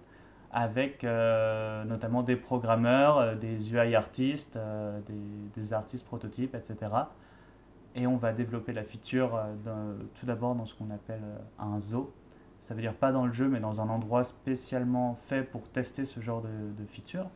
avec 0.51 1.03
euh, 1.03 1.83
notamment 1.85 2.24
des 2.24 2.35
programmeurs, 2.35 3.17
euh, 3.17 3.35
des 3.35 3.74
UI 3.74 3.95
artistes, 3.95 4.55
euh, 4.55 5.00
des, 5.01 5.62
des, 5.62 5.74
artistes 5.74 6.05
prototypes, 6.05 6.55
etc. 6.55 6.91
Et 7.95 8.07
on 8.07 8.17
va 8.17 8.33
développer 8.33 8.73
la 8.73 8.83
feature 8.83 9.39
tout 10.19 10.25
d'abord 10.25 10.53
dans 10.53 10.65
ce 10.65 10.75
qu'on 10.75 10.91
appelle 10.91 11.23
un 11.57 11.79
zoo. 11.79 12.13
Ça 12.59 12.73
veut 12.73 12.81
dire 12.81 12.93
pas 12.93 13.11
dans 13.11 13.25
le 13.25 13.31
jeu, 13.31 13.47
mais 13.47 13.59
dans 13.59 13.79
un 13.79 13.87
endroit 13.87 14.23
spécialement 14.23 15.15
fait 15.15 15.43
pour 15.43 15.69
tester 15.69 16.03
ce 16.03 16.19
genre 16.19 16.41
de, 16.41 16.85
feature. 16.87 17.29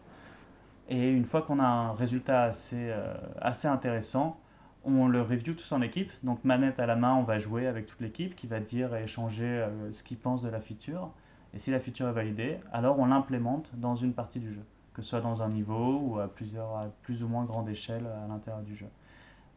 Et 0.89 1.11
une 1.11 1.23
fois 1.23 1.43
qu'on 1.43 1.59
a 1.59 1.65
un 1.65 1.93
résultat 1.93 2.43
assez, 2.43 2.93
assez 3.39 3.69
intéressant, 3.69 4.37
on 4.83 5.07
le 5.07 5.21
review 5.21 5.53
tous 5.53 5.71
en 5.71 5.81
équipe. 5.81 6.11
Donc 6.23 6.43
manette 6.43 6.79
à 6.79 6.85
la 6.85 6.97
main, 6.97 7.15
on 7.15 7.23
va 7.23 7.37
jouer 7.37 7.67
avec 7.67 7.85
toute 7.85 8.01
l'équipe 8.01 8.35
qui 8.35 8.47
va 8.47 8.59
dire 8.59 8.95
et 8.95 9.03
échanger 9.03 9.65
ce 9.91 10.03
qu'ils 10.03 10.17
pensent 10.17 10.41
de 10.41 10.49
la 10.49 10.59
feature. 10.59 11.11
Et 11.53 11.59
si 11.59 11.71
la 11.71 11.79
feature 11.79 12.07
est 12.07 12.13
validée, 12.13 12.59
alors 12.71 12.99
on 12.99 13.05
l'implémente 13.07 13.71
dans 13.75 13.95
une 13.95 14.13
partie 14.13 14.39
du 14.39 14.53
jeu, 14.53 14.63
que 14.93 15.01
ce 15.01 15.09
soit 15.09 15.21
dans 15.21 15.41
un 15.41 15.49
niveau 15.49 15.99
ou 15.99 16.19
à, 16.19 16.27
plusieurs, 16.27 16.75
à 16.75 16.87
plus 17.01 17.23
ou 17.23 17.27
moins 17.27 17.45
grande 17.45 17.69
échelle 17.69 18.05
à 18.05 18.27
l'intérieur 18.27 18.61
du 18.61 18.75
jeu. 18.75 18.87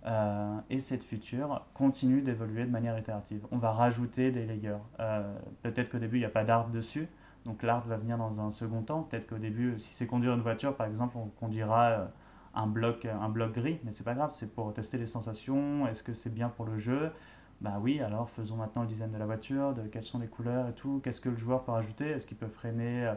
Euh, 0.04 0.58
et 0.68 0.80
cette 0.80 1.04
feature 1.04 1.64
continue 1.74 2.22
d'évoluer 2.22 2.64
de 2.64 2.70
manière 2.70 2.98
itérative. 2.98 3.46
On 3.52 3.58
va 3.58 3.72
rajouter 3.72 4.32
des 4.32 4.46
layers. 4.46 4.78
Euh, 4.98 5.32
peut-être 5.62 5.90
qu'au 5.90 5.98
début, 5.98 6.16
il 6.16 6.20
n'y 6.20 6.26
a 6.26 6.30
pas 6.30 6.44
d'art 6.44 6.68
dessus, 6.68 7.08
donc 7.44 7.62
l'art 7.62 7.86
va 7.86 7.96
venir 7.96 8.18
dans 8.18 8.40
un 8.40 8.50
second 8.50 8.82
temps. 8.82 9.02
Peut-être 9.02 9.28
qu'au 9.28 9.38
début, 9.38 9.78
si 9.78 9.94
c'est 9.94 10.06
conduire 10.06 10.34
une 10.34 10.42
voiture, 10.42 10.74
par 10.74 10.86
exemple, 10.86 11.16
on 11.16 11.26
conduira 11.28 11.86
euh, 11.86 12.06
un 12.54 12.66
bloc, 12.66 13.06
un 13.06 13.28
bloc 13.28 13.52
gris, 13.52 13.78
mais 13.84 13.92
c'est 13.92 14.04
pas 14.04 14.14
grave, 14.14 14.30
c'est 14.32 14.52
pour 14.52 14.72
tester 14.74 14.98
les 14.98 15.06
sensations, 15.06 15.86
est-ce 15.86 16.02
que 16.02 16.12
c'est 16.12 16.30
bien 16.30 16.48
pour 16.48 16.66
le 16.66 16.78
jeu? 16.78 17.12
Bah 17.60 17.78
oui, 17.80 18.00
alors 18.00 18.28
faisons 18.28 18.56
maintenant 18.56 18.82
le 18.82 18.88
design 18.88 19.12
de 19.12 19.18
la 19.18 19.24
voiture, 19.24 19.72
de 19.72 19.82
quelles 19.82 20.02
sont 20.02 20.18
les 20.18 20.26
couleurs 20.26 20.68
et 20.68 20.74
tout, 20.74 21.00
qu'est-ce 21.04 21.20
que 21.20 21.28
le 21.28 21.36
joueur 21.36 21.62
peut 21.62 21.70
rajouter, 21.70 22.10
est-ce 22.10 22.26
qu'il 22.26 22.36
peut 22.36 22.48
freiner, 22.48 23.14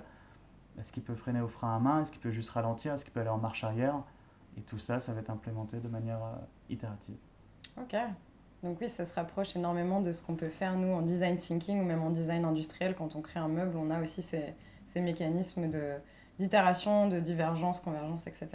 est-ce 0.79 0.93
qu'il 0.93 1.01
peut 1.03 1.15
freiner 1.15 1.41
au 1.41 1.47
frein 1.47 1.75
à 1.75 1.79
main, 1.79 2.01
est-ce 2.01 2.11
qu'il 2.11 2.21
peut 2.21 2.29
juste 2.29 2.51
ralentir, 2.51 2.93
est-ce 2.93 3.03
qu'il 3.03 3.11
peut 3.11 3.21
aller 3.21 3.29
en 3.29 3.39
marche 3.39 3.63
arrière, 3.63 4.03
et 4.57 4.62
tout 4.62 4.77
ça, 4.77 5.00
ça 5.00 5.13
va 5.13 5.21
être 5.21 5.29
implémenté 5.29 5.79
de 5.79 5.88
manière 5.88 6.24
euh, 6.24 6.35
itérative. 6.69 7.17
Ok, 7.81 7.95
donc 8.63 8.77
oui, 8.81 8.89
ça 8.89 9.05
se 9.05 9.13
rapproche 9.13 9.55
énormément 9.55 10.01
de 10.01 10.12
ce 10.12 10.21
qu'on 10.24 10.35
peut 10.35 10.50
faire 10.50 10.75
nous 10.75 10.93
en 10.93 11.01
design 11.01 11.35
thinking 11.35 11.81
ou 11.81 11.83
même 11.83 12.01
en 12.01 12.09
design 12.09 12.45
industriel 12.45 12.95
quand 12.95 13.15
on 13.15 13.21
crée 13.21 13.39
un 13.39 13.47
meuble, 13.47 13.77
on 13.77 13.89
a 13.89 14.01
aussi 14.01 14.21
ces, 14.21 14.55
ces 14.85 15.01
mécanismes 15.01 15.69
de 15.69 15.95
d'itération, 16.38 17.07
de 17.07 17.19
divergence, 17.19 17.79
convergence, 17.79 18.27
etc. 18.27 18.50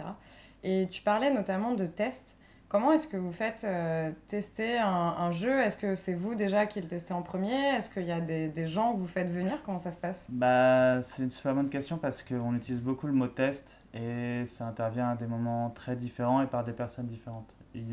Et 0.63 0.87
tu 0.91 1.01
parlais 1.01 1.33
notamment 1.33 1.73
de 1.73 1.85
tests. 1.85 2.37
Comment 2.71 2.93
est-ce 2.93 3.09
que 3.09 3.17
vous 3.17 3.33
faites 3.33 3.65
euh, 3.65 4.13
tester 4.27 4.77
un, 4.77 5.29
jeu? 5.31 5.59
Est-ce 5.59 5.77
que 5.77 5.97
c'est 5.97 6.13
vous 6.13 6.35
déjà 6.35 6.65
qui 6.65 6.79
le 6.79 6.87
testez 6.87 7.13
en 7.13 7.21
premier? 7.21 7.75
Est-ce 7.75 7.89
qu'il 7.89 8.05
y 8.05 8.13
a 8.13 8.21
des, 8.21 8.47
des, 8.47 8.65
gens 8.65 8.93
que 8.93 8.97
vous 8.99 9.09
faites 9.09 9.29
venir? 9.29 9.61
Comment 9.65 9.77
ça 9.77 9.91
se 9.91 9.99
passe? 9.99 10.29
Bah, 10.31 11.01
C'est 11.01 11.23
une 11.23 11.31
super 11.31 11.53
bonne 11.53 11.69
question 11.69 11.97
parce 11.97 12.23
qu'on 12.23 12.55
utilise 12.55 12.81
beaucoup 12.81 13.07
le 13.07 13.11
mot 13.11 13.27
test 13.27 13.77
et 13.93 14.45
ça 14.45 14.67
intervient 14.67 15.09
à 15.09 15.15
des 15.17 15.27
moments 15.27 15.69
très 15.71 15.97
différents 15.97 16.41
et 16.41 16.47
par 16.47 16.63
des 16.63 16.71
personnes 16.71 17.07
différentes. 17.07 17.57
Et 17.75 17.83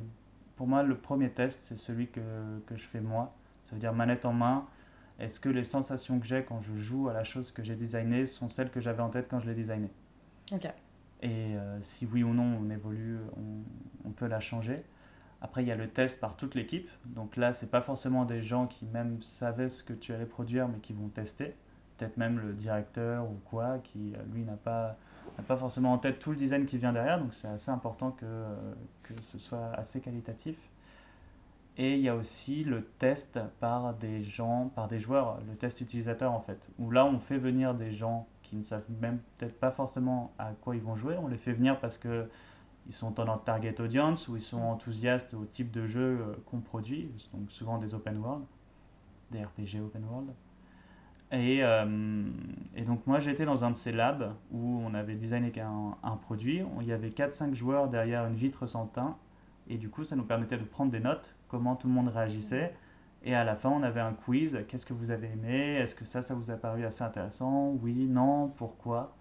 pour 0.54 0.68
moi, 0.68 0.84
le 0.84 0.96
premier 0.96 1.30
test, 1.30 1.64
c'est 1.64 1.76
celui 1.76 2.06
que, 2.06 2.20
que 2.64 2.76
je 2.76 2.84
fais 2.84 3.00
moi. 3.00 3.34
Ça 3.64 3.72
veut 3.72 3.80
dire 3.80 3.92
manette 3.92 4.26
en 4.26 4.32
main. 4.32 4.64
Est-ce 5.18 5.40
que 5.40 5.48
les 5.48 5.64
sensations 5.64 6.20
que 6.20 6.26
j'ai 6.26 6.44
quand 6.44 6.60
je 6.60 6.76
joue 6.76 7.08
à 7.08 7.12
la 7.12 7.24
chose 7.24 7.50
que 7.50 7.64
j'ai 7.64 7.74
designée 7.74 8.26
sont 8.26 8.48
celles 8.48 8.70
que 8.70 8.78
j'avais 8.78 9.02
en 9.02 9.10
tête 9.10 9.26
quand 9.28 9.40
je 9.40 9.46
l'ai 9.50 9.56
designée? 9.56 9.90
Ok. 10.52 10.68
Et 11.20 11.56
euh, 11.56 11.80
si 11.80 12.06
oui 12.06 12.22
ou 12.22 12.32
non 12.32 12.58
on 12.62 12.70
évolue, 12.70 13.18
on, 13.36 14.08
on, 14.08 14.10
peut 14.12 14.26
la 14.26 14.40
changer. 14.40 14.84
Après, 15.40 15.62
il 15.62 15.68
y 15.68 15.72
a 15.72 15.76
le 15.76 15.88
test 15.88 16.20
par 16.20 16.36
toute 16.36 16.54
l'équipe. 16.54 16.88
Donc 17.06 17.36
là, 17.36 17.52
c'est 17.52 17.70
pas 17.70 17.80
forcément 17.80 18.24
des 18.24 18.42
gens 18.42 18.66
qui 18.66 18.86
même 18.86 19.20
savaient 19.22 19.68
ce 19.68 19.82
que 19.82 19.92
tu 19.92 20.12
allais 20.12 20.26
produire, 20.26 20.68
mais 20.68 20.78
qui 20.78 20.92
vont 20.92 21.08
tester. 21.08 21.54
Peut-être 21.96 22.16
même 22.16 22.38
le 22.38 22.52
directeur 22.52 23.24
ou 23.24 23.40
quoi, 23.44 23.78
qui 23.78 24.14
euh, 24.14 24.18
lui 24.32 24.44
n'a 24.44 24.56
pas, 24.56 24.96
pas 25.46 25.56
forcément 25.56 25.92
en 25.92 25.98
tête 25.98 26.18
tout 26.18 26.30
le 26.30 26.36
design 26.36 26.66
qui 26.66 26.78
vient 26.78 26.92
derrière. 26.92 27.18
Donc 27.18 27.34
c'est 27.34 27.48
assez 27.48 27.70
important 27.70 28.12
que, 28.12 28.24
euh, 28.24 28.74
que 29.02 29.14
ce 29.22 29.38
soit 29.38 29.72
assez 29.74 30.00
qualitatif. 30.00 30.56
Et 31.76 31.94
il 31.94 32.00
y 32.00 32.08
a 32.08 32.16
aussi 32.16 32.64
le 32.64 32.84
test 32.84 33.38
par 33.60 33.94
des 33.94 34.22
gens, 34.22 34.70
par 34.74 34.88
des 34.88 34.98
joueurs, 34.98 35.38
le 35.48 35.54
test 35.54 35.80
utilisateur 35.80 36.32
en 36.32 36.40
fait, 36.40 36.68
où 36.80 36.90
là 36.90 37.06
on 37.06 37.20
fait 37.20 37.38
venir 37.38 37.72
des 37.72 37.92
gens 37.92 38.26
qui 38.48 38.56
ne 38.56 38.62
savent 38.62 38.84
même 39.00 39.18
peut-être 39.36 39.58
pas 39.58 39.70
forcément 39.70 40.32
à 40.38 40.52
quoi 40.52 40.74
ils 40.74 40.82
vont 40.82 40.96
jouer. 40.96 41.16
On 41.18 41.28
les 41.28 41.36
fait 41.36 41.52
venir 41.52 41.78
parce 41.78 41.98
que 41.98 42.26
ils 42.86 42.94
sont 42.94 43.10
dans 43.10 43.26
notre 43.26 43.44
target 43.44 43.78
audience 43.82 44.28
ou 44.28 44.36
ils 44.36 44.42
sont 44.42 44.60
enthousiastes 44.60 45.34
au 45.34 45.44
type 45.44 45.70
de 45.70 45.86
jeu 45.86 46.20
euh, 46.20 46.34
qu'on 46.46 46.60
produit, 46.60 47.10
donc 47.34 47.50
souvent 47.50 47.76
des 47.76 47.94
open 47.94 48.16
world, 48.16 48.44
des 49.30 49.44
RPG 49.44 49.82
open 49.84 50.04
world. 50.10 50.30
Et, 51.30 51.62
euh, 51.62 52.24
et 52.74 52.82
donc 52.84 53.06
moi 53.06 53.18
j'étais 53.18 53.44
dans 53.44 53.62
un 53.62 53.70
de 53.70 53.76
ces 53.76 53.92
labs 53.92 54.32
où 54.50 54.80
on 54.82 54.94
avait 54.94 55.16
designé 55.16 55.52
un, 55.60 55.94
un 56.02 56.16
produit, 56.16 56.62
il 56.80 56.86
y 56.86 56.92
avait 56.92 57.10
4-5 57.10 57.52
joueurs 57.52 57.88
derrière 57.88 58.26
une 58.26 58.34
vitre 58.34 58.66
sans 58.66 58.86
teint, 58.86 59.18
et 59.68 59.76
du 59.76 59.90
coup 59.90 60.04
ça 60.04 60.16
nous 60.16 60.24
permettait 60.24 60.56
de 60.56 60.64
prendre 60.64 60.90
des 60.90 61.00
notes, 61.00 61.34
comment 61.48 61.76
tout 61.76 61.88
le 61.88 61.92
monde 61.92 62.08
réagissait, 62.08 62.74
et 63.24 63.34
à 63.34 63.44
la 63.44 63.56
fin, 63.56 63.70
on 63.70 63.82
avait 63.82 64.00
un 64.00 64.12
quiz. 64.12 64.58
Qu'est-ce 64.68 64.86
que 64.86 64.92
vous 64.92 65.10
avez 65.10 65.28
aimé? 65.28 65.76
Est-ce 65.76 65.94
que 65.94 66.04
ça, 66.04 66.22
ça 66.22 66.34
vous 66.34 66.50
a 66.50 66.56
paru 66.56 66.84
assez 66.84 67.02
intéressant? 67.02 67.76
Oui, 67.82 68.06
non, 68.08 68.48
pourquoi? 68.48 69.14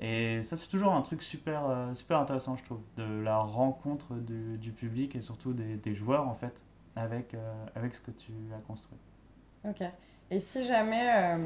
Et 0.00 0.42
ça, 0.42 0.56
c'est 0.56 0.68
toujours 0.68 0.92
un 0.92 1.02
truc 1.02 1.22
super, 1.22 1.68
euh, 1.68 1.94
super 1.94 2.18
intéressant, 2.18 2.56
je 2.56 2.64
trouve, 2.64 2.80
de 2.96 3.20
la 3.22 3.38
rencontre 3.38 4.14
du, 4.14 4.72
public 4.72 5.16
et 5.16 5.20
surtout 5.20 5.52
des, 5.52 5.76
des, 5.76 5.94
joueurs, 5.94 6.28
en 6.28 6.34
fait, 6.34 6.62
avec, 6.94 7.34
euh, 7.34 7.64
avec 7.74 7.94
ce 7.94 8.00
que 8.00 8.10
tu 8.10 8.32
as 8.56 8.60
construit. 8.60 8.98
Ok. 9.68 9.82
Et 10.30 10.40
si 10.40 10.66
jamais 10.66 11.10
euh, 11.14 11.38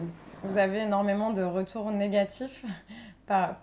vous 0.43 0.59
avez 0.59 0.81
énormément 0.81 1.33
de 1.33 1.43
retours 1.43 1.91
négatifs 1.93 2.65
par, 3.27 3.57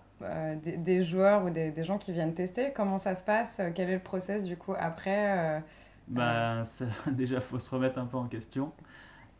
des, 0.62 0.76
des, 0.76 1.02
joueurs 1.02 1.44
ou 1.44 1.50
des, 1.50 1.70
des, 1.70 1.82
gens 1.82 1.96
qui 1.98 2.12
viennent 2.12 2.34
tester, 2.34 2.72
comment 2.74 2.98
ça 2.98 3.14
se 3.14 3.22
passe? 3.22 3.60
Quel 3.74 3.88
est 3.88 3.94
le 3.94 4.00
process, 4.00 4.42
du 4.42 4.56
coup, 4.56 4.74
après 4.78 5.62
bah, 6.10 6.62
déjà, 7.12 7.36
il 7.36 7.40
faut 7.40 7.58
se 7.58 7.70
remettre 7.70 7.98
un 7.98 8.06
peu 8.06 8.16
en 8.16 8.28
question. 8.28 8.72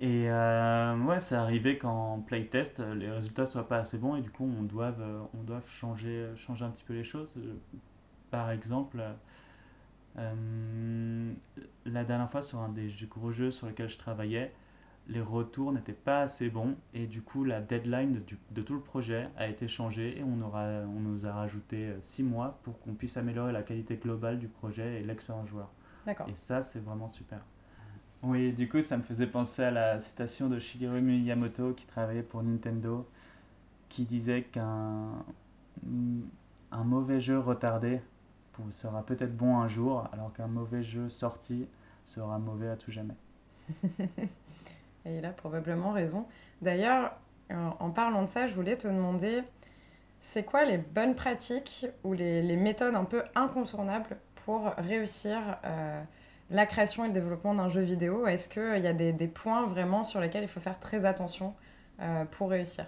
Et 0.01 0.31
euh, 0.31 0.97
ouais, 1.05 1.21
c'est 1.21 1.35
arrivé 1.35 1.77
qu'en 1.77 2.21
playtest, 2.21 2.81
les 2.81 3.11
résultats 3.11 3.45
soient 3.45 3.69
pas 3.69 3.79
assez 3.79 3.99
bons 3.99 4.17
et 4.17 4.23
du 4.23 4.31
coup, 4.31 4.51
on 4.59 4.63
doit, 4.63 4.95
on 5.39 5.43
doit 5.43 5.61
changer, 5.67 6.27
changer 6.37 6.65
un 6.65 6.71
petit 6.71 6.85
peu 6.85 6.95
les 6.95 7.05
choses. 7.05 7.39
Par 8.31 8.51
exemple, 8.51 9.03
euh, 10.19 11.33
la 11.85 12.05
dernière 12.05 12.31
fois, 12.31 12.43
sur 12.43 12.61
un 12.61 12.71
des 12.71 12.89
gros 13.11 13.31
jeux 13.31 13.51
sur 13.51 13.67
lesquels 13.67 13.91
je 13.91 13.99
travaillais, 13.99 14.53
les 15.09 15.21
retours 15.21 15.73
n'étaient 15.73 15.93
pas 15.93 16.23
assez 16.23 16.49
bons 16.49 16.77
et 16.95 17.07
du 17.07 17.21
coup, 17.21 17.45
la 17.45 17.61
deadline 17.61 18.13
de, 18.13 18.23
de, 18.53 18.63
tout 18.63 18.75
le 18.75 18.81
projet 18.81 19.29
a 19.37 19.49
été 19.49 19.67
changée 19.69 20.19
et 20.19 20.23
on, 20.23 20.41
aura, 20.41 20.65
on 20.85 21.01
nous 21.01 21.27
a 21.27 21.33
rajouté 21.33 21.95
6 22.01 22.23
mois 22.23 22.61
pour 22.63 22.79
qu'on 22.81 22.95
puisse 22.95 23.17
améliorer 23.17 23.53
la 23.53 23.63
qualité 23.63 23.97
globale 23.97 24.39
du 24.39 24.49
projet 24.49 25.01
et 25.01 25.05
l'expérience 25.05 25.49
joueur. 25.49 25.71
Et 26.07 26.35
ça, 26.35 26.63
c'est 26.63 26.81
vraiment 26.81 27.09
super. 27.09 27.41
Oui, 28.23 28.53
du 28.53 28.69
coup, 28.69 28.83
ça 28.83 28.97
me 28.97 29.03
faisait 29.03 29.27
penser 29.27 29.63
à 29.63 29.71
la 29.71 29.99
citation 30.01 30.49
de 30.49 30.59
Shigeru 30.59 31.01
Miyamoto 31.01 31.73
qui 31.73 31.87
travaillait 31.87 32.23
pour 32.23 32.43
Nintendo, 32.43 33.09
qui 33.89 34.05
disait 34.05 34.43
qu'un 34.43 35.25
un 36.73 36.85
mauvais 36.85 37.21
jeu 37.21 37.39
retardé 37.39 38.01
sera 38.71 39.03
peut-être 39.03 39.35
bon 39.35 39.59
un 39.59 39.69
jour, 39.69 40.07
alors 40.13 40.33
qu'un 40.35 40.47
mauvais 40.47 40.83
jeu 40.83 41.09
sorti 41.09 41.67
sera 42.05 42.39
mauvais 42.39 42.69
à 42.69 42.77
tout 42.77 42.91
jamais. 42.91 43.15
Et 45.07 45.17
il 45.17 45.25
a 45.25 45.31
probablement 45.31 45.93
raison. 45.93 46.27
D'ailleurs, 46.61 47.17
en 47.51 47.91
parlant 47.91 48.23
de 48.25 48.29
ça, 48.29 48.47
je 48.47 48.55
voulais 48.55 48.77
te 48.77 48.87
demander, 48.87 49.43
c'est 50.21 50.45
quoi 50.45 50.65
les 50.65 50.77
bonnes 50.77 51.15
pratiques 51.15 51.87
ou 52.05 52.13
les, 52.13 52.43
les 52.43 52.57
méthodes 52.57 52.95
un 52.95 53.05
peu 53.05 53.23
incontournables 53.35 54.19
pour 54.45 54.73
réussir 54.79 55.39
euh, 55.65 56.03
la 56.51 56.67
création 56.67 57.05
et 57.05 57.09
le 57.09 57.15
développement 57.15 57.55
d'un 57.55 57.69
jeu 57.69 57.81
vidéo 57.81 58.27
Est-ce 58.27 58.49
qu'il 58.49 58.83
y 58.83 58.87
a 58.87 58.93
des, 58.93 59.29
points 59.29 59.67
vraiment 59.67 60.05
sur 60.05 60.21
lesquels 60.21 60.43
il 60.43 60.49
faut 60.49 60.61
faire 60.61 60.79
très 60.79 61.05
attention 61.05 61.55
euh, 62.01 62.25
pour 62.25 62.51
réussir? 62.51 62.87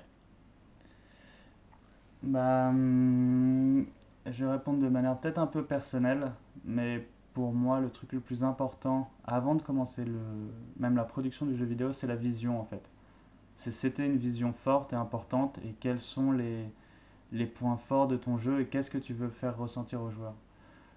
Bah, 2.23 2.69
hum, 2.69 3.87
Je 4.27 4.45
vais 4.45 4.53
répondre 4.53 4.79
de 4.79 4.89
manière 4.89 5.17
peut-être 5.19 5.39
un 5.39 5.47
peu 5.47 5.65
personnelle, 5.65 6.33
mais 6.65 7.07
pour 7.35 7.53
moi, 7.53 7.81
le 7.81 7.91
truc 7.91 8.13
le 8.13 8.21
plus 8.21 8.45
important, 8.45 9.11
avant 9.25 9.55
de 9.55 9.63
commencer 9.63 10.05
même 10.77 10.97
la 10.97 11.05
production 11.05 11.47
du 11.47 11.57
jeu 11.57 11.65
vidéo, 11.65 11.93
c'est 11.93 12.07
la 12.07 12.17
vision 12.17 12.61
en 12.61 12.65
fait. 12.65 12.91
c'était 13.57 14.07
une 14.07 14.19
vision 14.19 14.53
forte 14.53 14.93
et 14.93 14.97
importante 14.97 15.59
et 15.65 15.75
quels 15.81 16.01
sont 16.01 16.33
les, 16.33 16.71
les 17.33 17.47
points 17.47 17.79
forts 17.79 18.07
de 18.07 18.17
ton 18.17 18.37
jeu 18.37 18.61
et 18.61 18.67
qu'est-ce 18.67 18.91
que 18.91 18.99
tu 18.99 19.15
veux 19.15 19.31
faire 19.31 19.57
ressentir 19.57 20.03
aux 20.03 20.11
joueurs. 20.11 20.35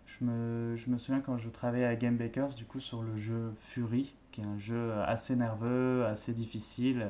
Je 0.06 0.24
me, 0.24 0.76
je 0.76 0.90
me 0.90 0.98
souviens 0.98 1.22
quand 1.22 1.38
je 1.38 1.50
travaillais 1.50 1.86
à 1.86 1.96
Game 1.96 2.18
Bakers, 2.18 2.56
du 2.56 2.66
coup, 2.66 2.80
sur 2.80 3.02
le 3.02 3.16
jeu 3.18 3.54
Fury, 3.58 4.16
qui 4.32 4.42
est 4.42 4.46
un 4.46 4.58
jeu 4.58 4.94
assez 5.06 5.36
nerveux, 5.36 6.06
assez 6.06 6.34
difficile. 6.34 7.08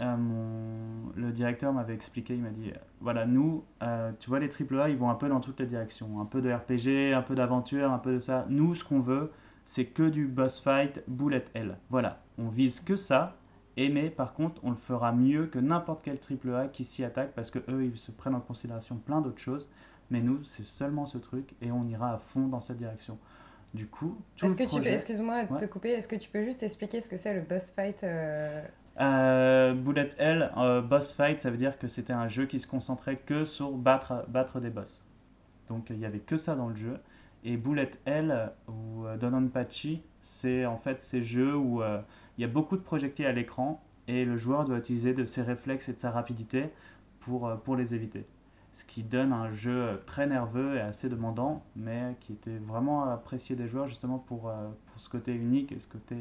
Euh, 0.00 0.16
mon, 0.16 1.12
le 1.14 1.30
directeur 1.30 1.72
m'avait 1.72 1.94
expliqué, 1.94 2.34
il 2.34 2.42
m'a 2.42 2.50
dit, 2.50 2.72
voilà, 3.00 3.26
nous, 3.26 3.64
euh, 3.82 4.10
tu 4.18 4.28
vois, 4.28 4.40
les 4.40 4.48
AAA, 4.48 4.90
ils 4.90 4.96
vont 4.96 5.10
un 5.10 5.14
peu 5.14 5.28
dans 5.28 5.40
toutes 5.40 5.60
les 5.60 5.66
directions. 5.66 6.20
Un 6.20 6.24
peu 6.24 6.40
de 6.40 6.52
RPG, 6.52 7.14
un 7.14 7.22
peu 7.22 7.34
d'aventure, 7.34 7.92
un 7.92 7.98
peu 7.98 8.14
de 8.14 8.18
ça. 8.18 8.46
Nous, 8.48 8.74
ce 8.74 8.84
qu'on 8.84 9.00
veut, 9.00 9.30
c'est 9.64 9.86
que 9.86 10.08
du 10.08 10.26
boss 10.26 10.60
fight, 10.60 11.02
bullet 11.06 11.44
hell. 11.54 11.76
Voilà, 11.90 12.22
on 12.38 12.48
vise 12.48 12.80
que 12.80 12.96
ça. 12.96 13.36
Et 13.76 13.88
mais 13.88 14.08
par 14.08 14.34
contre, 14.34 14.60
on 14.64 14.70
le 14.70 14.76
fera 14.76 15.12
mieux 15.12 15.46
que 15.46 15.58
n'importe 15.58 16.04
quel 16.04 16.18
AAA 16.18 16.68
qui 16.68 16.84
s'y 16.84 17.04
attaque 17.04 17.32
parce 17.34 17.50
que 17.50 17.58
eux, 17.68 17.84
ils 17.84 17.96
se 17.96 18.12
prennent 18.12 18.36
en 18.36 18.40
considération 18.40 18.96
plein 18.96 19.20
d'autres 19.20 19.40
choses. 19.40 19.68
Mais 20.10 20.20
nous, 20.20 20.44
c'est 20.44 20.64
seulement 20.64 21.06
ce 21.06 21.18
truc 21.18 21.54
et 21.60 21.72
on 21.72 21.84
ira 21.84 22.14
à 22.14 22.18
fond 22.18 22.46
dans 22.48 22.60
cette 22.60 22.76
direction. 22.76 23.18
Du 23.74 23.88
coup, 23.88 24.16
tout 24.36 24.46
est-ce 24.46 24.56
que 24.56 24.62
tu 24.62 24.80
peux, 24.80 24.86
excuse-moi 24.86 25.44
de 25.44 25.56
te 25.58 25.64
couper, 25.64 25.90
est-ce 25.90 26.06
que 26.06 26.14
tu 26.14 26.30
peux 26.30 26.44
juste 26.44 26.62
expliquer 26.62 27.00
ce 27.00 27.08
que 27.08 27.16
c'est 27.16 27.34
le 27.34 27.40
boss 27.40 27.72
fight 27.72 28.04
euh... 28.04 28.62
Euh, 29.00 29.74
Bullet 29.74 30.10
Hell, 30.16 30.52
euh, 30.56 30.80
boss 30.80 31.12
fight, 31.12 31.40
ça 31.40 31.50
veut 31.50 31.56
dire 31.56 31.76
que 31.76 31.88
c'était 31.88 32.12
un 32.12 32.28
jeu 32.28 32.46
qui 32.46 32.60
se 32.60 32.68
concentrait 32.68 33.16
que 33.16 33.44
sur 33.44 33.72
battre, 33.72 34.24
battre 34.28 34.60
des 34.60 34.70
boss. 34.70 35.04
Donc 35.66 35.90
il 35.90 35.98
n'y 35.98 36.06
avait 36.06 36.20
que 36.20 36.36
ça 36.36 36.54
dans 36.54 36.68
le 36.68 36.76
jeu. 36.76 37.00
Et 37.42 37.56
Bullet 37.56 37.90
Hell 38.06 38.52
ou 38.68 39.06
Dononpachi, 39.18 40.02
c'est 40.22 40.64
en 40.66 40.78
fait 40.78 41.00
ces 41.00 41.20
jeux 41.20 41.56
où 41.56 41.82
il 41.82 42.40
y 42.40 42.44
a 42.44 42.48
beaucoup 42.48 42.76
de 42.76 42.82
projectiles 42.82 43.26
à 43.26 43.32
l'écran 43.32 43.82
et 44.06 44.24
le 44.24 44.36
joueur 44.36 44.64
doit 44.64 44.78
utiliser 44.78 45.14
de 45.14 45.24
ses 45.24 45.42
réflexes 45.42 45.88
et 45.88 45.92
de 45.92 45.98
sa 45.98 46.10
rapidité 46.10 46.70
pour, 47.18 47.52
pour 47.64 47.74
les 47.74 47.94
éviter. 47.94 48.24
Ce 48.74 48.84
qui 48.84 49.02
donne 49.02 49.32
un 49.32 49.50
jeu 49.50 50.02
très 50.04 50.26
nerveux 50.26 50.76
et 50.76 50.80
assez 50.80 51.08
demandant, 51.08 51.62
mais 51.74 52.16
qui 52.20 52.32
était 52.32 52.58
vraiment 52.58 53.04
apprécié 53.04 53.56
des 53.56 53.68
joueurs 53.68 53.86
justement 53.86 54.18
pour, 54.18 54.52
pour 54.86 55.00
ce 55.00 55.08
côté 55.08 55.32
unique 55.32 55.72
et 55.72 55.78
ce 55.78 55.86
côté 55.86 56.16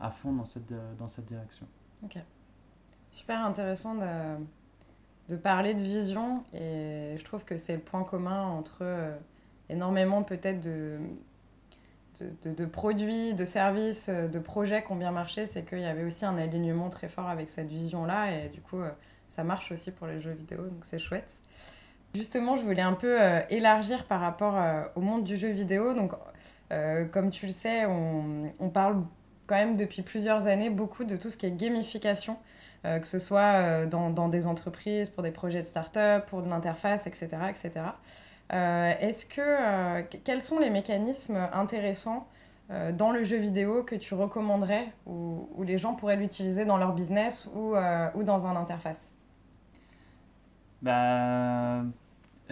à 0.00 0.10
fond 0.10 0.32
dans 0.32 0.44
cette, 0.44 0.72
dans 0.98 1.08
cette 1.08 1.26
direction. 1.26 1.66
Ok. 2.04 2.18
Super 3.10 3.44
intéressant 3.44 3.94
de, 3.94 4.44
de, 5.28 5.36
parler 5.36 5.74
de 5.74 5.82
vision 5.82 6.44
et 6.54 7.14
je 7.16 7.24
trouve 7.24 7.44
que 7.44 7.56
c'est 7.56 7.74
le 7.74 7.82
point 7.82 8.04
commun 8.04 8.44
entre 8.44 8.78
euh, 8.82 9.16
énormément 9.70 10.22
peut-être 10.22 10.60
de, 10.60 10.98
de, 12.20 12.52
de, 12.52 12.66
produits, 12.66 13.34
de 13.34 13.44
services, 13.44 14.08
euh, 14.10 14.28
de 14.28 14.38
projets 14.38 14.84
qui 14.84 14.92
ont 14.92 14.96
bien 14.96 15.10
marché, 15.10 15.46
c'est 15.46 15.64
qu'il 15.64 15.80
y 15.80 15.86
avait 15.86 16.04
aussi 16.04 16.26
un 16.26 16.36
alignement 16.36 16.90
très 16.90 17.08
fort 17.08 17.28
avec 17.28 17.48
cette 17.48 17.68
vision-là 17.68 18.32
et 18.32 18.48
du 18.50 18.60
coup 18.60 18.80
euh, 18.80 18.90
ça 19.28 19.42
marche 19.42 19.72
aussi 19.72 19.90
pour 19.90 20.06
les 20.06 20.20
jeux 20.20 20.32
vidéo, 20.32 20.66
donc 20.66 20.84
c'est 20.84 20.98
chouette. 20.98 21.34
Justement, 22.14 22.56
je 22.56 22.64
voulais 22.64 22.82
un 22.82 22.94
peu 22.94 23.18
élargir 23.50 24.04
par 24.06 24.20
rapport 24.20 24.56
au 24.96 25.00
monde 25.00 25.24
du 25.24 25.36
jeu 25.36 25.48
vidéo. 25.48 25.94
Donc, 25.94 26.12
comme 27.12 27.30
tu 27.30 27.46
le 27.46 27.52
sais, 27.52 27.86
on, 27.86 28.52
on 28.58 28.70
parle 28.70 29.02
quand 29.48 29.56
même 29.56 29.76
depuis 29.76 30.02
plusieurs 30.02 30.46
années 30.46 30.70
beaucoup 30.70 31.02
de 31.02 31.16
tout 31.16 31.30
ce 31.30 31.36
qui 31.36 31.46
est 31.46 31.50
gamification, 31.50 32.36
euh, 32.84 33.00
que 33.00 33.08
ce 33.08 33.18
soit 33.18 33.40
euh, 33.40 33.86
dans, 33.86 34.28
des 34.28 34.46
entreprises, 34.46 35.10
pour 35.10 35.24
des 35.24 35.32
projets 35.32 35.60
de 35.60 35.64
start-up, 35.64 36.26
pour 36.26 36.42
de 36.42 36.48
l'interface, 36.48 37.08
etc. 37.08 37.28
etc. 37.48 37.72
Euh, 38.52 38.92
est-ce 39.00 39.26
que, 39.26 40.02
quels 40.18 40.42
sont 40.42 40.60
les 40.60 40.70
mécanismes 40.70 41.48
intéressants 41.52 42.28
dans 42.92 43.12
le 43.12 43.24
jeu 43.24 43.38
vidéo 43.38 43.82
que 43.82 43.94
tu 43.94 44.12
recommanderais 44.12 44.88
ou, 45.06 45.48
les 45.62 45.78
gens 45.78 45.94
pourraient 45.94 46.16
l'utiliser 46.16 46.66
dans 46.66 46.76
leur 46.76 46.92
business 46.92 47.48
ou 47.54 47.72
dans 48.22 48.46
un 48.46 48.56
interface? 48.56 49.14
Bah, 50.82 51.84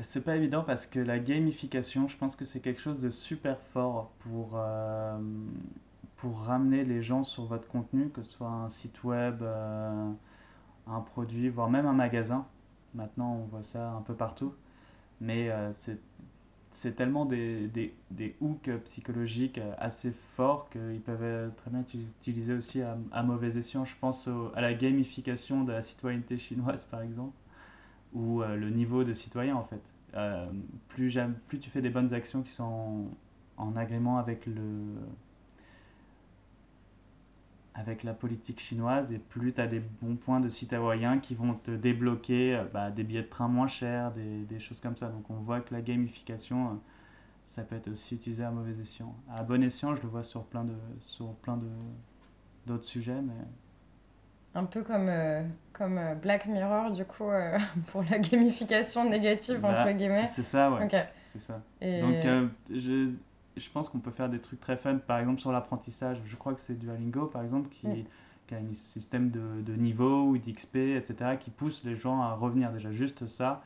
C'est 0.02 0.23
pas 0.23 0.37
évident 0.37 0.62
parce 0.64 0.87
que 0.87 0.99
la 1.00 1.18
gamification, 1.18 2.09
je 2.09 2.16
pense 2.16 2.37
que 2.37 2.45
c'est 2.45 2.61
quelque 2.61 2.80
chose 2.80 3.00
de 3.02 3.11
super 3.11 3.59
fort 3.61 4.11
pour 4.21 4.58
pour 6.17 6.41
ramener 6.41 6.84
les 6.84 7.02
gens 7.02 7.25
sur 7.25 7.45
votre 7.45 7.69
contenu, 7.69 8.08
que 8.10 8.23
ce 8.23 8.32
soit 8.32 8.49
un 8.49 8.71
site 8.71 9.04
web, 9.04 9.43
euh, 9.43 10.10
un 10.86 11.00
produit, 11.00 11.49
voire 11.49 11.71
même 11.71 11.86
un 11.86 11.93
magasin. 11.93 12.47
Maintenant, 12.95 13.34
on 13.34 13.45
voit 13.47 13.62
ça 13.62 13.91
un 13.93 14.00
peu 14.00 14.15
partout. 14.15 14.54
Mais 15.21 15.50
euh, 15.50 15.73
c'est 16.71 16.97
tellement 16.97 17.26
des, 17.26 17.69
des, 17.69 17.95
des, 18.10 18.36
hooks 18.41 18.71
psychologiques 18.84 19.60
assez 19.78 20.12
forts 20.12 20.69
qu'ils 20.71 21.00
peuvent 21.00 21.52
très 21.56 21.71
bien 21.71 21.80
être 21.80 21.95
utilisés 21.95 22.54
aussi 22.54 22.82
à 22.82 23.23
mauvais 23.23 23.56
escient. 23.56 23.84
Je 23.84 23.97
pense 24.00 24.28
à 24.54 24.60
la 24.60 24.75
gamification 24.75 25.65
de 25.65 25.73
la 25.73 25.82
citoyenneté 25.82 26.39
chinoise, 26.39 26.84
par 26.84 27.02
exemple, 27.02 27.36
ou 28.12 28.42
euh, 28.42 28.56
le 28.56 28.71
niveau 28.71 29.04
de 29.04 29.12
citoyen, 29.12 29.56
en 29.56 29.64
fait. 29.64 29.82
plus, 30.88 31.19
plus 31.49 31.58
tu 31.58 31.71
fais 31.71 31.82
des 31.82 31.90
bonnes 31.90 32.14
actions 32.14 32.42
qui 32.42 32.52
sont 32.52 33.06
en 33.56 33.76
agrément 33.76 34.19
avec 34.19 34.47
le, 34.47 34.95
avec 37.76 38.04
la 38.04 38.14
politique 38.14 38.58
chinoise 38.58 39.12
et 39.12 39.19
plus 39.19 39.52
tu 39.52 39.60
as 39.60 39.66
des 39.66 39.80
bons 39.80 40.16
points 40.16 40.40
de 40.40 40.49
citoyens 40.49 41.19
qui 41.19 41.34
vont 41.34 41.54
te 41.54 41.71
débloquer 41.71 42.56
euh, 42.56 42.64
bah, 42.73 42.90
des 42.90 43.04
billets 43.04 43.23
de 43.23 43.28
train 43.28 43.49
moins 43.49 43.66
chers, 43.66 44.12
des, 44.12 44.45
des, 44.45 44.58
choses 44.58 44.80
comme 44.80 44.97
ça. 44.97 45.08
Donc 45.08 45.28
on 45.30 45.34
voit 45.34 45.60
que 45.60 45.75
la 45.75 45.82
gamification, 45.82 46.69
euh, 46.69 46.75
ça 47.45 47.62
peut 47.62 47.76
être 47.76 47.88
aussi 47.88 48.14
utilisé 48.14 48.45
à 48.45 48.50
mauvais 48.50 48.75
escient. 48.80 49.14
À 49.28 49.42
bon 49.42 49.62
escient, 49.62 49.95
je 49.95 50.02
le 50.02 50.08
vois 50.08 50.23
sur 50.23 50.45
plein 50.45 50.66
d'autres 52.66 52.84
sujets, 52.84 53.21
mais 53.21 53.34
un 54.56 54.64
peu 54.64 54.82
comme, 54.82 55.08
euh, 55.08 55.42
comme 55.73 56.00
Black 56.21 56.47
Mirror, 56.47 56.90
du 56.90 57.04
coup, 57.04 57.30
pour 57.88 58.02
la 58.10 58.19
gamification 58.19 59.08
négative, 59.08 59.64
entre 59.64 59.84
bah, 59.84 59.92
guillemets. 59.92 60.26
C'est 60.26 60.42
ça, 60.42 60.71
ouais. 60.73 60.88
C'est 61.32 61.40
ça. 61.40 61.60
Et... 61.80 62.00
Donc, 62.00 62.50
je, 62.71 63.10
je 63.56 63.71
pense 63.71 63.88
qu'on 63.88 63.99
peut 63.99 64.10
faire 64.10 64.28
des 64.28 64.40
trucs 64.40 64.60
très 64.60 64.76
fun, 64.76 64.97
par 64.97 65.19
exemple 65.19 65.40
sur 65.40 65.52
l'apprentissage. 65.52 66.19
Je 66.25 66.36
crois 66.36 66.54
que 66.54 66.60
c'est 66.60 66.78
Duolingo, 66.78 67.26
par 67.26 67.42
exemple, 67.42 67.69
qui, 67.71 67.88
mm. 67.88 68.04
qui 68.47 68.54
a 68.54 68.58
un 68.58 68.75
système 68.75 69.30
de, 69.30 69.62
de 69.62 69.75
niveau 69.75 70.25
ou 70.25 70.38
d'XP, 70.38 70.76
etc., 70.76 71.36
qui 71.38 71.50
pousse 71.50 71.82
les 71.84 71.95
gens 71.95 72.21
à 72.21 72.32
revenir. 72.32 72.73
Déjà, 72.73 72.92
juste 72.92 73.26
ça, 73.26 73.62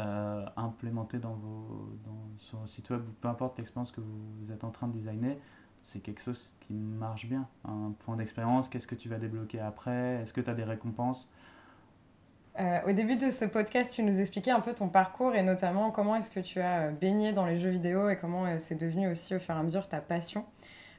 euh, 0.00 0.44
implémenté 0.56 1.18
dans 1.18 1.34
vos, 1.34 1.88
dans, 2.04 2.38
sur 2.38 2.58
site 2.68 2.90
web, 2.90 3.02
peu 3.20 3.28
importe 3.28 3.58
l'expérience 3.58 3.92
que 3.92 4.00
vous, 4.00 4.50
êtes 4.50 4.64
en 4.64 4.70
train 4.70 4.88
de 4.88 4.92
designer, 4.92 5.36
c'est 5.84 6.00
quelque 6.00 6.22
chose 6.22 6.56
qui 6.60 6.72
marche 6.72 7.26
bien. 7.26 7.46
Un 7.64 7.92
point 8.00 8.16
d'expérience, 8.16 8.68
qu'est-ce 8.68 8.86
que 8.86 8.94
tu 8.94 9.08
vas 9.08 9.18
débloquer 9.18 9.60
après? 9.60 10.20
Est-ce 10.22 10.32
que 10.32 10.40
tu 10.40 10.50
as 10.50 10.54
des 10.54 10.64
récompenses? 10.64 11.28
Euh, 12.58 12.78
au 12.86 12.92
début 12.92 13.16
de 13.16 13.30
ce 13.30 13.44
podcast, 13.44 13.92
tu 13.94 14.02
nous 14.02 14.18
expliquais 14.20 14.52
un 14.52 14.60
peu 14.60 14.72
ton 14.74 14.88
parcours 14.88 15.34
et 15.34 15.42
notamment 15.42 15.90
comment 15.90 16.16
est-ce 16.16 16.30
que 16.30 16.40
tu 16.40 16.60
as 16.60 16.82
euh, 16.82 16.90
baigné 16.90 17.32
dans 17.32 17.46
les 17.46 17.58
jeux 17.58 17.70
vidéo 17.70 18.08
et 18.08 18.16
comment 18.16 18.46
euh, 18.46 18.56
c'est 18.58 18.76
devenu 18.76 19.08
aussi 19.08 19.34
au 19.34 19.40
fur 19.40 19.54
et 19.54 19.58
à 19.58 19.62
mesure 19.62 19.88
ta 19.88 20.00
passion. 20.00 20.44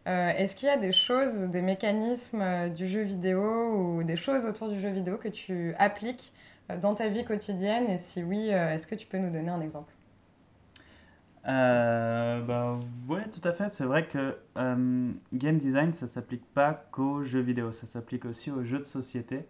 est-ce 0.05 0.55
qu'il 0.55 0.67
y 0.67 0.71
a 0.71 0.77
des 0.77 0.91
choses, 0.91 1.49
des 1.49 1.61
mécanismes 1.61 2.69
du 2.69 2.87
jeu 2.87 3.01
vidéo 3.01 3.73
ou 3.73 4.03
des 4.03 4.17
choses 4.17 4.45
autour 4.45 4.69
du 4.69 4.79
jeu 4.79 4.89
vidéo 4.89 5.17
que 5.17 5.29
tu 5.29 5.73
appliques 5.79 6.31
dans 6.81 6.93
ta 6.93 7.07
vie 7.07 7.25
quotidienne? 7.25 7.87
Et 7.87 7.97
si 7.97 8.21
oui, 8.21 8.49
est-ce 8.49 8.85
que 8.85 8.93
tu 8.93 9.07
peux 9.07 9.17
nous 9.17 9.31
donner 9.31 9.49
un 9.49 9.61
exemple? 9.61 9.91
Bah, 11.45 12.79
ouais, 13.07 13.29
tout 13.29 13.47
à 13.47 13.51
fait. 13.53 13.69
C'est 13.69 13.85
vrai 13.85 14.07
que 14.07 14.37
game 15.33 15.57
design, 15.57 15.93
ça 15.93 16.07
s'applique 16.07 16.45
pas 16.53 16.73
qu'aux 16.91 17.23
jeux 17.23 17.39
vidéo, 17.41 17.71
ça 17.71 17.87
s'applique 17.87 18.25
aussi 18.25 18.51
aux 18.51 18.63
jeux 18.63 18.79
de 18.79 18.83
société. 18.83 19.45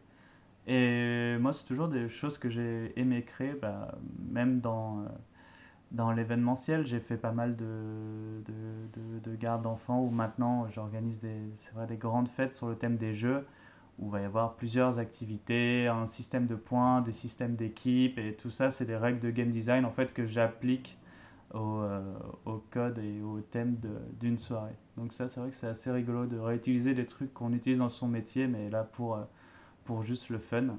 Et 0.67 1.37
moi, 1.39 1.53
c'est 1.53 1.65
toujours 1.65 1.87
des 1.87 2.09
choses 2.09 2.37
que 2.37 2.49
j'ai 2.49 2.91
aimé 2.99 3.23
créer, 3.23 3.53
bah, 3.53 3.97
même 4.29 4.59
dans, 4.61 5.01
euh, 5.01 5.05
dans 5.91 6.11
l'événementiel. 6.11 6.85
J'ai 6.87 6.99
fait 6.99 7.17
pas 7.17 7.31
mal 7.31 7.55
de, 7.55 7.65
de, 8.45 8.99
de, 8.99 9.29
de 9.29 9.35
gardes 9.35 9.61
d'enfants 9.61 10.01
où 10.01 10.09
maintenant 10.09 10.67
j'organise 10.69 11.19
des, 11.19 11.53
des 11.87 11.97
grandes 11.97 12.29
fêtes 12.29 12.51
sur 12.53 12.67
le 12.67 12.75
thème 12.75 12.97
des 12.97 13.13
jeux 13.13 13.45
où 13.99 14.07
il 14.07 14.11
va 14.11 14.21
y 14.21 14.25
avoir 14.25 14.55
plusieurs 14.55 14.99
activités, 14.99 15.87
un 15.87 16.05
système 16.07 16.47
de 16.47 16.55
points, 16.55 17.01
des 17.01 17.13
systèmes 17.13 17.55
d'équipe, 17.55 18.17
et 18.19 18.35
tout 18.35 18.49
ça, 18.49 18.71
c'est 18.71 18.85
des 18.85 18.97
règles 18.97 19.19
de 19.19 19.29
game 19.29 19.51
design 19.51 19.85
en 19.85 19.91
fait 19.91 20.13
que 20.13 20.25
j'applique 20.25 20.97
au, 21.55 21.79
euh, 21.79 22.13
au, 22.45 22.63
code 22.69 22.99
et 22.99 23.21
au 23.21 23.41
thème 23.41 23.77
d'une 24.19 24.37
soirée. 24.37 24.75
Donc 24.97 25.13
ça, 25.13 25.27
c'est 25.27 25.39
vrai 25.39 25.49
que 25.49 25.55
c'est 25.55 25.67
assez 25.67 25.89
rigolo 25.89 26.27
de 26.27 26.37
réutiliser 26.37 26.93
des 26.93 27.05
trucs 27.05 27.33
qu'on 27.33 27.53
utilise 27.53 27.79
dans 27.79 27.89
son 27.89 28.07
métier, 28.07 28.47
mais 28.47 28.69
là 28.69 28.83
pour... 28.83 29.15
Euh, 29.15 29.23
pour 29.85 30.03
juste 30.03 30.29
le 30.29 30.39
fun. 30.39 30.77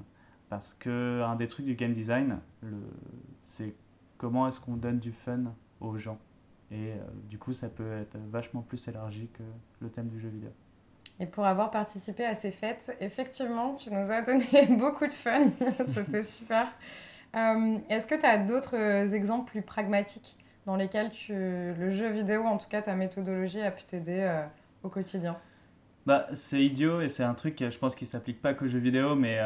Parce 0.49 0.73
que 0.73 1.23
un 1.25 1.35
des 1.35 1.47
trucs 1.47 1.65
du 1.65 1.75
game 1.75 1.91
design, 1.91 2.39
c'est 3.41 3.73
comment 4.17 4.47
est-ce 4.47 4.59
qu'on 4.59 4.77
donne 4.77 4.99
du 4.99 5.11
fun 5.11 5.53
aux 5.81 5.97
gens. 5.97 6.19
Et 6.71 6.91
euh, 6.91 6.97
du 7.29 7.37
coup, 7.37 7.53
ça 7.53 7.69
peut 7.69 7.93
être 7.93 8.17
vachement 8.29 8.61
plus 8.61 8.87
élargi 8.87 9.29
que 9.33 9.43
le 9.79 9.89
thème 9.89 10.07
du 10.07 10.19
jeu 10.19 10.29
vidéo. 10.29 10.49
Et 11.19 11.25
pour 11.25 11.45
avoir 11.45 11.71
participé 11.71 12.25
à 12.25 12.35
ces 12.35 12.51
fêtes, 12.51 12.95
effectivement, 13.01 13.75
tu 13.75 13.91
nous 13.91 14.11
as 14.11 14.21
donné 14.21 14.67
beaucoup 14.77 15.07
de 15.07 15.13
fun. 15.13 15.51
C'était 15.87 16.23
super. 16.23 16.67
Est-ce 17.33 18.07
que 18.07 18.15
tu 18.15 18.25
as 18.25 18.37
d'autres 18.37 19.13
exemples 19.13 19.51
plus 19.51 19.61
pragmatiques? 19.61 20.37
Dans 20.67 20.75
lesquels 20.75 21.09
tu, 21.09 21.33
le 21.33 21.89
jeu 21.89 22.09
vidéo, 22.09 22.43
en 22.43 22.57
tout 22.57 22.67
cas 22.67 22.83
ta 22.83 22.93
méthodologie, 22.93 23.61
a 23.61 23.71
pu 23.71 23.85
t'aider 23.85 24.19
euh, 24.21 24.45
au 24.83 24.89
quotidien 24.89 25.35
bah, 26.05 26.25
c'est 26.35 26.63
idiot 26.63 27.01
et 27.01 27.09
c'est 27.09 27.23
un 27.23 27.33
truc, 27.33 27.61
je 27.69 27.77
pense, 27.77 27.93
qui 27.93 28.05
s'applique 28.05 28.41
pas 28.41 28.53
qu'aux 28.53 28.69
jeux 28.69 28.79
vidéo, 28.79 29.15
mais 29.15 29.41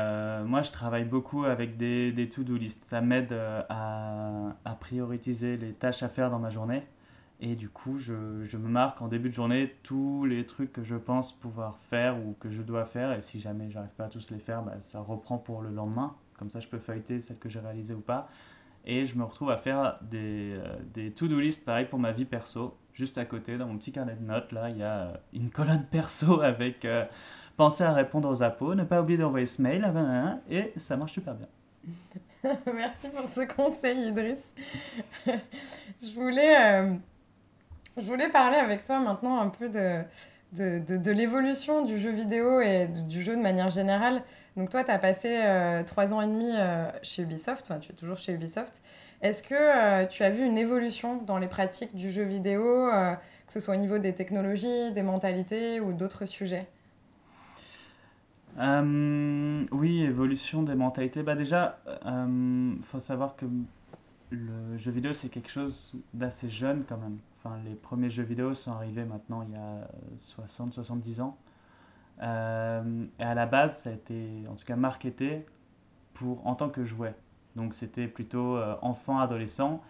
moi, 0.45 0.61
je 0.61 0.69
travaille 0.69 1.05
beaucoup 1.05 1.43
avec 1.43 1.75
des, 1.75 2.11
des 2.11 2.29
to-do 2.29 2.55
list. 2.55 2.83
Ça 2.83 3.01
m'aide 3.01 3.33
à, 3.67 4.53
à 4.63 4.75
prioriser 4.75 5.57
les 5.57 5.73
tâches 5.73 6.03
à 6.03 6.07
faire 6.07 6.29
dans 6.29 6.37
ma 6.37 6.51
journée. 6.51 6.83
Et 7.43 7.55
du 7.55 7.69
coup, 7.69 7.97
je, 7.97 8.45
je, 8.45 8.55
me 8.55 8.69
marque 8.69 9.01
en 9.01 9.07
début 9.07 9.29
de 9.29 9.33
journée 9.33 9.75
tous 9.81 10.25
les 10.25 10.45
trucs 10.45 10.71
que 10.71 10.83
je 10.83 10.95
pense 10.95 11.31
pouvoir 11.31 11.79
faire 11.89 12.19
ou 12.23 12.35
que 12.39 12.51
je 12.51 12.61
dois 12.61 12.85
faire. 12.85 13.13
Et 13.13 13.21
si 13.21 13.39
jamais 13.39 13.71
j'arrive 13.71 13.89
pas 13.97 14.05
à 14.05 14.09
tous 14.09 14.29
les 14.29 14.37
faire, 14.37 14.61
bah, 14.61 14.75
ça 14.79 14.99
reprend 14.99 15.39
pour 15.39 15.63
le 15.63 15.71
lendemain. 15.71 16.15
Comme 16.37 16.51
ça, 16.51 16.59
je 16.59 16.67
peux 16.67 16.77
feuilleter 16.77 17.19
celles 17.19 17.39
que 17.39 17.49
j'ai 17.49 17.59
réalisées 17.59 17.95
ou 17.95 18.01
pas. 18.01 18.29
Et 18.85 19.05
je 19.05 19.15
me 19.17 19.23
retrouve 19.23 19.51
à 19.51 19.57
faire 19.57 19.99
des, 20.01 20.53
euh, 20.53 20.75
des 20.93 21.11
to-do 21.11 21.39
list 21.39 21.63
pareil 21.63 21.85
pour 21.85 21.99
ma 21.99 22.11
vie 22.11 22.25
perso. 22.25 22.77
Juste 22.93 23.17
à 23.17 23.25
côté, 23.25 23.57
dans 23.57 23.67
mon 23.67 23.77
petit 23.77 23.91
carnet 23.91 24.15
de 24.15 24.25
notes, 24.25 24.51
là, 24.51 24.69
il 24.69 24.77
y 24.77 24.83
a 24.83 25.19
une 25.33 25.49
colonne 25.49 25.85
perso 25.91 26.41
avec 26.41 26.85
euh, 26.85 27.05
penser 27.55 27.83
à 27.83 27.93
répondre 27.93 28.29
aux 28.29 28.43
appos, 28.43 28.75
ne 28.75 28.83
pas 28.83 29.01
oublier 29.01 29.19
d'envoyer 29.19 29.45
ce 29.45 29.61
mail, 29.61 29.87
et 30.49 30.73
ça 30.77 30.97
marche 30.97 31.13
super 31.13 31.35
bien. 31.35 31.47
Merci 32.73 33.09
pour 33.09 33.27
ce 33.27 33.41
conseil, 33.41 34.07
Idriss. 34.07 34.53
je 35.25 36.13
voulais. 36.15 36.81
Euh, 36.81 36.93
je 37.97 38.03
voulais 38.03 38.29
parler 38.29 38.57
avec 38.57 38.83
toi 38.83 38.99
maintenant 38.99 39.39
un 39.39 39.49
peu 39.49 39.67
de, 39.67 40.01
de, 40.53 40.97
de, 40.97 41.11
l'évolution 41.11 41.83
du 41.83 41.99
jeu 41.99 42.11
vidéo 42.11 42.61
et 42.61 42.87
du 42.87 43.21
jeu 43.21 43.35
de 43.35 43.41
manière 43.41 43.69
générale. 43.69 44.23
Donc 44.57 44.69
toi, 44.69 44.83
tu 44.83 44.91
as 44.91 44.99
passé 44.99 45.29
euh, 45.45 45.83
trois 45.83 46.13
ans 46.13 46.21
et 46.21 46.27
demi 46.27 46.49
euh, 46.51 46.89
chez 47.03 47.23
Ubisoft, 47.23 47.65
enfin 47.69 47.79
tu 47.79 47.91
es 47.91 47.95
toujours 47.95 48.17
chez 48.17 48.33
Ubisoft. 48.33 48.81
Est-ce 49.21 49.43
que 49.43 49.55
euh, 49.55 50.05
tu 50.05 50.23
as 50.23 50.29
vu 50.29 50.45
une 50.45 50.57
évolution 50.57 51.21
dans 51.21 51.37
les 51.37 51.47
pratiques 51.47 51.95
du 51.95 52.11
jeu 52.11 52.23
vidéo, 52.23 52.89
que 53.47 53.53
ce 53.53 53.59
soit 53.59 53.75
au 53.75 53.77
niveau 53.77 53.97
des 53.97 54.13
technologies, 54.13 54.91
des 54.91 55.03
mentalités 55.03 55.79
ou 55.79 55.93
d'autres 55.93 56.25
sujets? 56.25 56.67
Oui, 58.57 60.03
évolution 60.03 60.63
des 60.63 60.75
mentalités. 60.75 61.23
Bah 61.23 61.35
déjà, 61.35 61.79
il 62.05 62.81
faut 62.81 62.99
savoir 62.99 63.37
que 63.37 63.45
le 64.31 64.77
jeu 64.77 64.91
vidéo, 64.91 65.13
c'est 65.13 65.29
quelque 65.29 65.49
chose 65.49 65.93
d'assez 66.13 66.49
jeune 66.49 66.83
quand 66.83 66.97
même. 66.97 67.19
Enfin, 67.37 67.57
les 67.63 67.75
premiers 67.75 68.09
jeux 68.09 68.23
vidéo 68.23 68.53
sont 68.53 68.71
arrivés 68.71 69.05
maintenant 69.05 69.43
il 69.43 69.53
y 69.53 69.55
a 69.55 69.87
60-70 70.17 71.21
ans. 71.21 71.37
Euh, 72.21 73.05
et 73.19 73.23
à 73.23 73.33
la 73.33 73.45
base, 73.45 73.79
ça 73.79 73.89
a 73.89 73.93
été 73.93 74.43
en 74.47 74.55
tout 74.55 74.65
cas 74.65 74.75
marketé 74.75 75.45
pour, 76.13 76.45
en 76.45 76.55
tant 76.55 76.69
que 76.69 76.83
jouet. 76.83 77.15
Donc 77.55 77.73
c'était 77.73 78.07
plutôt 78.07 78.57
euh, 78.57 78.75
enfant, 78.81 79.19
adolescent. 79.19 79.81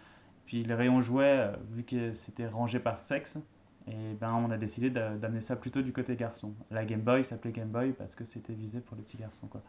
Puis 0.46 0.64
les 0.64 0.74
rayons 0.74 1.00
jouets, 1.00 1.38
euh, 1.38 1.56
vu 1.70 1.84
que 1.84 2.12
c'était 2.12 2.48
rangé 2.48 2.80
par 2.80 3.00
sexe, 3.00 3.38
et 3.86 4.14
ben 4.20 4.32
on 4.32 4.50
a 4.50 4.56
décidé 4.56 4.90
d'amener 4.90 5.40
ça 5.40 5.56
plutôt 5.56 5.82
du 5.82 5.92
côté 5.92 6.14
garçon. 6.16 6.52
La 6.70 6.84
Game 6.84 7.00
Boy 7.00 7.24
s'appelait 7.24 7.50
Game 7.50 7.68
Boy 7.68 7.92
parce 7.92 8.14
que 8.14 8.24
c'était 8.24 8.52
visé 8.52 8.80
pour 8.80 8.96
les 8.96 9.02
petits 9.02 9.16
garçons. 9.16 9.48
Quoi. 9.48 9.60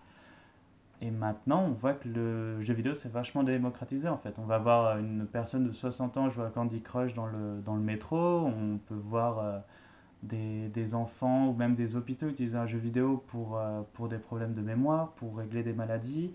Et 1.02 1.10
maintenant, 1.10 1.63
on 1.63 1.72
voit 1.72 1.94
que 1.94 2.08
le 2.08 2.62
jeu 2.62 2.76
vidéo 2.76 2.94
s'est 2.94 3.10
vachement 3.10 3.44
démocratisé 3.44 4.08
en 4.08 4.18
fait. 4.18 4.38
On 4.38 4.46
va 4.46 4.60
voir 4.60 5.00
une 5.00 5.26
personne 5.26 5.66
de 5.66 5.72
60 5.72 6.18
ans 6.18 6.30
jouer 6.30 6.46
à 6.46 6.50
Candy 6.50 6.82
Crush 6.82 7.16
dans 7.16 7.26
le, 7.26 7.60
dans 7.66 7.76
le 7.76 7.82
métro, 7.82 8.46
on 8.46 8.78
peut 8.78 8.96
voir 8.96 9.63
des, 10.23 10.69
des, 10.69 10.95
enfants 10.95 11.49
ou 11.49 11.53
même 11.53 11.75
des 11.75 11.95
hôpitaux 11.95 12.27
utiliser 12.29 12.57
un 12.57 12.65
jeu 12.65 12.79
vidéo 12.79 13.23
pour, 13.27 13.57
euh, 13.57 13.81
pour 13.93 14.07
des 14.09 14.17
problèmes 14.17 14.53
de 14.53 14.62
mémoire, 14.62 15.12
pour 15.13 15.38
régler 15.38 15.63
des 15.63 15.73
maladies. 15.73 16.33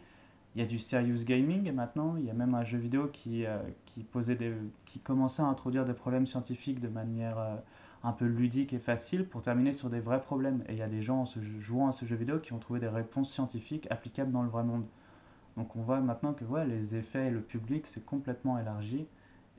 Il 0.55 0.61
y 0.63 0.65
a 0.65 0.67
du 0.67 0.79
serious 0.79 1.25
gaming 1.25 1.73
maintenant, 1.73 2.17
il 2.17 2.25
y 2.25 2.31
a 2.31 2.35
même 2.35 2.55
un 2.55 2.65
jeu 2.65 2.79
vidéo 2.79 3.09
qui, 3.13 3.47
euh, 3.47 3.59
qui, 3.87 4.03
posait 4.03 4.37
des, 4.37 4.53
qui 4.85 5.01
commençait 5.01 5.43
à 5.43 5.47
introduire 5.47 5.85
des 5.85 5.95
problèmes 5.95 6.27
scientifiques 6.27 6.81
de 6.81 6.89
manière 6.89 7.37
un 8.03 8.13
peu 8.13 8.27
ludique 8.27 8.73
et 8.73 8.79
facile 8.79 9.27
pour 9.27 9.43
terminer 9.43 9.73
sur 9.73 9.91
des 9.91 10.01
vrais 10.01 10.21
problèmes. 10.21 10.63
Et 10.69 10.73
il 10.73 10.79
y 10.79 10.83
a 10.83 10.89
des 10.89 11.03
gens 11.03 11.23
en 11.23 11.27
se 11.27 11.41
jouant 11.61 11.89
à 11.89 11.93
ce 11.93 12.07
jeu 12.07 12.17
vidéo 12.17 12.39
qui 12.39 12.53
ont 12.53 12.59
trouvé 12.59 12.81
des 12.81 12.89
réponses 12.89 13.33
scientifiques 13.33 13.87
applicables 13.91 14.33
dans 14.33 14.43
le 14.43 14.49
vrai 14.49 14.65
monde. 14.65 14.85
Donc 15.57 15.75
on 15.75 15.81
voit 15.81 16.01
maintenant 16.01 16.33
que 16.33 16.45
ouais, 16.45 16.67
les 16.67 16.97
effets 16.97 17.27
et 17.27 17.31
le 17.31 17.41
public, 17.41 17.87
c'est 17.87 18.05
complètement 18.05 18.59
élargi. 18.59 19.07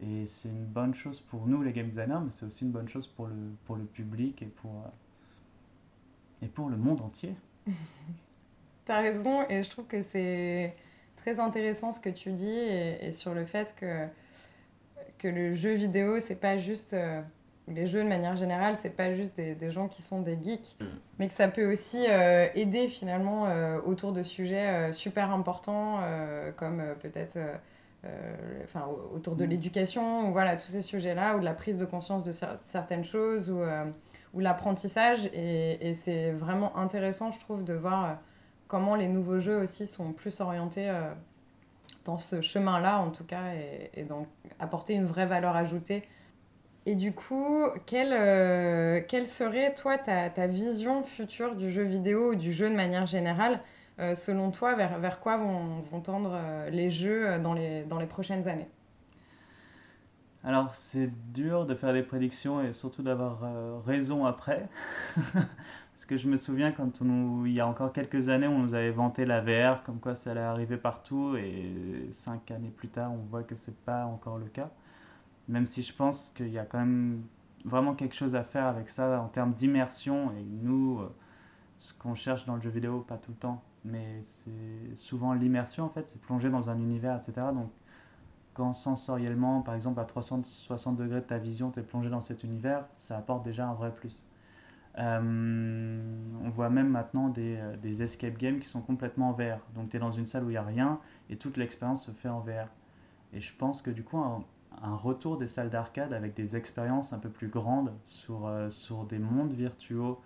Et 0.02 0.26
c'est 0.28 0.50
une 0.50 0.66
bonne 0.66 0.94
chose 0.94 1.20
pour 1.20 1.46
nous, 1.46 1.62
les 1.62 1.74
game 1.74 1.90
designers, 1.90 2.20
mais 2.24 2.32
c'est 2.32 2.46
aussi 2.46 2.64
une 2.64 2.72
bonne 2.72 2.88
chose 2.88 3.08
pour 3.08 3.28
le, 3.28 3.36
pour 3.66 3.76
le 3.76 3.84
public 3.84 4.42
et 4.42 4.46
pour, 4.46 4.72
euh, 4.72 6.46
et 6.46 6.48
pour 6.48 6.70
le 6.70 6.78
monde 6.78 7.02
entier. 7.02 7.36
tu 7.66 8.92
as 8.92 9.00
raison, 9.00 9.46
et 9.50 9.62
je 9.62 9.70
trouve 9.70 9.86
que 9.86 10.02
c'est 10.02 10.76
très 11.18 11.40
intéressant 11.40 11.92
ce 11.92 12.00
que 12.00 12.10
tu 12.10 12.32
dis, 12.32 12.48
et, 12.48 13.12
sur 13.12 13.34
le 13.34 13.44
fait 13.46 13.76
que, 13.76 14.08
que 15.18 15.28
le 15.28 15.54
jeu 15.54 15.74
vidéo, 15.74 16.20
c'est 16.20 16.40
pas 16.40 16.58
juste... 16.58 16.94
Euh, 16.94 17.22
les 17.70 17.86
jeux 17.86 18.04
de 18.04 18.08
manière 18.08 18.36
générale, 18.36 18.76
c'est 18.76 18.96
pas 18.96 19.14
juste 19.14 19.36
des, 19.36 19.56
des, 19.56 19.72
gens 19.72 19.88
qui 19.88 20.02
sont 20.02 20.22
des 20.22 20.38
geeks, 20.42 20.76
mm. 20.80 20.86
mais 21.20 21.28
que 21.28 21.34
ça 21.34 21.48
peut 21.48 21.72
aussi 21.72 22.06
euh, 22.10 22.48
aider 22.56 22.88
finalement 22.88 23.46
euh, 23.46 23.80
autour 23.86 24.12
de 24.12 24.24
sujets 24.24 24.68
euh, 24.68 24.94
super 24.94 25.32
importants 25.32 26.00
comme 26.58 26.82
peut-être 27.02 27.38
enfin 28.64 28.88
autour 29.14 29.36
de 29.36 29.44
l'éducation 29.44 30.30
ou 30.30 30.32
voilà 30.32 30.56
tous 30.56 30.68
ces 30.68 30.82
sujets-là 30.82 31.36
ou 31.36 31.40
de 31.40 31.46
la 31.46 31.54
prise 31.54 31.78
de 31.78 31.86
conscience 31.86 32.24
de 32.24 32.32
certaines 32.64 33.04
choses 33.04 33.50
ou, 33.50 33.62
ou 34.34 34.40
l'apprentissage. 34.40 35.26
Et, 35.34 35.94
c'est 35.94 36.32
vraiment 36.32 36.78
intéressant 36.78 37.32
je 37.32 37.40
trouve 37.40 37.64
de 37.66 37.74
voir 37.74 38.20
comment 38.68 38.96
les 38.96 39.08
nouveaux 39.08 39.40
jeux 39.40 39.58
aussi 39.58 39.86
sont 39.86 40.14
plus 40.14 40.40
orientés 40.40 40.90
dans 42.06 42.18
ce 42.18 42.40
chemin-là 42.40 43.00
en 43.00 43.10
tout 43.10 43.26
cas 43.26 43.54
et, 43.54 43.92
et 44.00 44.04
donc 44.04 44.28
apporter 44.60 44.94
une 44.94 45.06
vraie 45.06 45.26
valeur 45.26 45.56
ajoutée. 45.58 46.04
Et 46.86 46.96
du 46.96 47.12
coup, 47.12 47.66
quelle, 47.86 48.14
euh, 48.14 49.02
quelle 49.08 49.28
serait, 49.28 49.74
toi, 49.74 49.98
ta, 49.98 50.30
ta, 50.30 50.48
vision 50.48 51.04
future 51.04 51.56
du 51.56 51.72
jeu 51.72 51.84
vidéo 51.84 52.32
ou 52.32 52.36
du 52.36 52.54
jeu 52.54 52.70
de 52.70 52.76
manière 52.76 53.06
générale? 53.06 53.60
Euh, 54.00 54.16
Selon 54.16 54.52
toi, 54.52 54.76
vers, 54.76 55.00
vers 55.00 55.20
quoi 55.20 55.38
vont, 55.38 55.80
vont 55.82 56.02
tendre 56.02 56.32
euh, 56.34 56.70
les 56.70 56.90
jeux 56.90 57.40
dans 57.40 57.54
les, 57.54 57.84
dans 57.84 58.00
les 58.00 58.06
prochaines 58.06 58.48
années? 58.48 58.70
Alors, 60.44 60.74
c'est 60.74 61.12
dur 61.34 61.66
de 61.66 61.76
faire 61.76 61.92
des 61.92 62.02
prédictions 62.02 62.62
et 62.62 62.72
surtout 62.72 63.04
d'avoir 63.04 63.40
raison 63.86 64.26
après. 64.26 64.70
Parce 66.00 66.06
que 66.06 66.16
je 66.16 66.30
me 66.30 66.38
souviens 66.38 66.72
quand 66.72 67.02
on, 67.02 67.46
il 67.46 67.52
y 67.52 67.60
a 67.60 67.68
encore 67.68 67.92
quelques 67.92 68.30
années, 68.30 68.48
on 68.48 68.60
nous 68.60 68.74
avait 68.74 68.92
vanté 68.92 69.26
la 69.26 69.42
VR, 69.42 69.84
comme 69.84 70.00
quoi 70.00 70.16
ça 70.16 70.32
allait 70.32 70.40
arriver 70.40 70.78
partout, 70.78 71.36
et 71.36 72.08
cinq 72.14 72.52
années 72.52 72.70
plus 72.70 72.88
tard, 72.88 73.12
on 73.12 73.26
voit 73.30 73.44
que 73.44 73.54
c'est 73.54 73.76
pas 73.76 74.06
encore 74.06 74.38
le 74.38 74.46
cas. 74.46 74.70
Même 75.50 75.66
si 75.66 75.84
je 75.84 75.94
pense 75.94 76.30
qu'il 76.30 76.52
y 76.52 76.58
a 76.58 76.64
quand 76.64 76.80
même 76.80 77.24
vraiment 77.66 77.94
quelque 77.94 78.16
chose 78.16 78.36
à 78.36 78.44
faire 78.44 78.66
avec 78.66 78.90
ça 78.90 79.22
en 79.22 79.28
termes 79.28 79.54
d'immersion. 79.54 80.32
Et 80.32 80.44
nous, 80.62 81.00
euh, 81.00 81.14
ce 81.80 81.94
qu'on 81.94 82.16
cherche 82.16 82.46
dans 82.46 82.56
le 82.56 82.62
jeu 82.62 82.70
vidéo, 82.70 83.02
pas 83.02 83.18
tout 83.18 83.32
le 83.32 83.38
temps, 83.38 83.62
mais 83.86 84.22
c'est 84.24 84.96
souvent 84.96 85.34
l'immersion 85.34 85.86
en 85.86 85.90
fait, 85.90 86.08
c'est 86.08 86.22
plonger 86.22 86.50
dans 86.50 86.70
un 86.70 86.78
univers, 86.78 87.18
etc. 87.18 87.48
Donc 87.54 87.72
quand 88.54 88.74
sensoriellement, 88.74 89.62
par 89.62 89.76
exemple 89.76 90.00
à 90.00 90.06
360 90.06 90.98
degrés 90.98 91.22
de 91.22 91.26
ta 91.26 91.38
vision, 91.38 91.72
tu 91.72 91.80
es 91.80 91.84
plongé 91.84 92.10
dans 92.10 92.22
cet 92.22 92.44
univers, 92.44 92.86
ça 92.98 93.18
apporte 93.18 93.44
déjà 93.44 93.68
un 93.68 93.74
vrai 93.74 93.94
plus. 93.94 94.26
Euh, 94.98 96.02
on 96.44 96.50
voit 96.50 96.70
même 96.70 96.90
maintenant 96.90 97.30
des, 97.30 97.58
euh, 97.58 97.78
des, 97.78 98.04
escape 98.04 98.38
games 98.38 98.60
qui 98.60 98.68
sont 98.68 98.82
complètement 98.82 99.30
en 99.30 99.34
VR. 99.34 99.60
Donc 99.76 99.90
tu 99.90 99.98
es 99.98 100.00
dans 100.00 100.12
une 100.12 100.26
salle 100.26 100.44
où 100.44 100.50
il 100.50 100.54
n'y 100.54 100.58
a 100.58 100.64
rien 100.64 101.00
et 101.30 101.38
toute 101.38 101.58
l'expérience 101.58 102.06
se 102.06 102.12
fait 102.12 102.28
en 102.28 102.40
VR. 102.40 102.68
Et 103.32 103.40
je 103.40 103.56
pense 103.56 103.82
que 103.82 103.92
du 103.92 104.04
coup, 104.04 104.18
un 104.18 104.96
retour 104.96 105.38
des 105.38 105.48
salles 105.48 105.70
d'arcade 105.70 106.14
avec 106.14 106.34
des 106.34 106.56
expériences 106.56 107.14
un 107.14 107.20
peu 107.20 107.30
plus 107.30 107.48
grandes 107.48 107.94
sur, 108.06 108.48
euh, 108.48 108.70
sur 108.70 109.06
des 109.06 109.20
mondes 109.20 109.52
virtuaux 109.52 110.20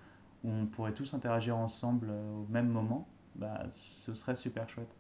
où 0.44 0.50
on 0.50 0.66
pourrait 0.66 0.94
tous 0.94 1.14
interagir 1.14 1.58
ensemble 1.58 2.10
au 2.10 2.46
même 2.52 2.68
moment, 2.68 3.08
bah, 3.36 3.64
ce 3.72 4.14
serait 4.14 4.36
super 4.36 4.70
chouette. 4.70 4.96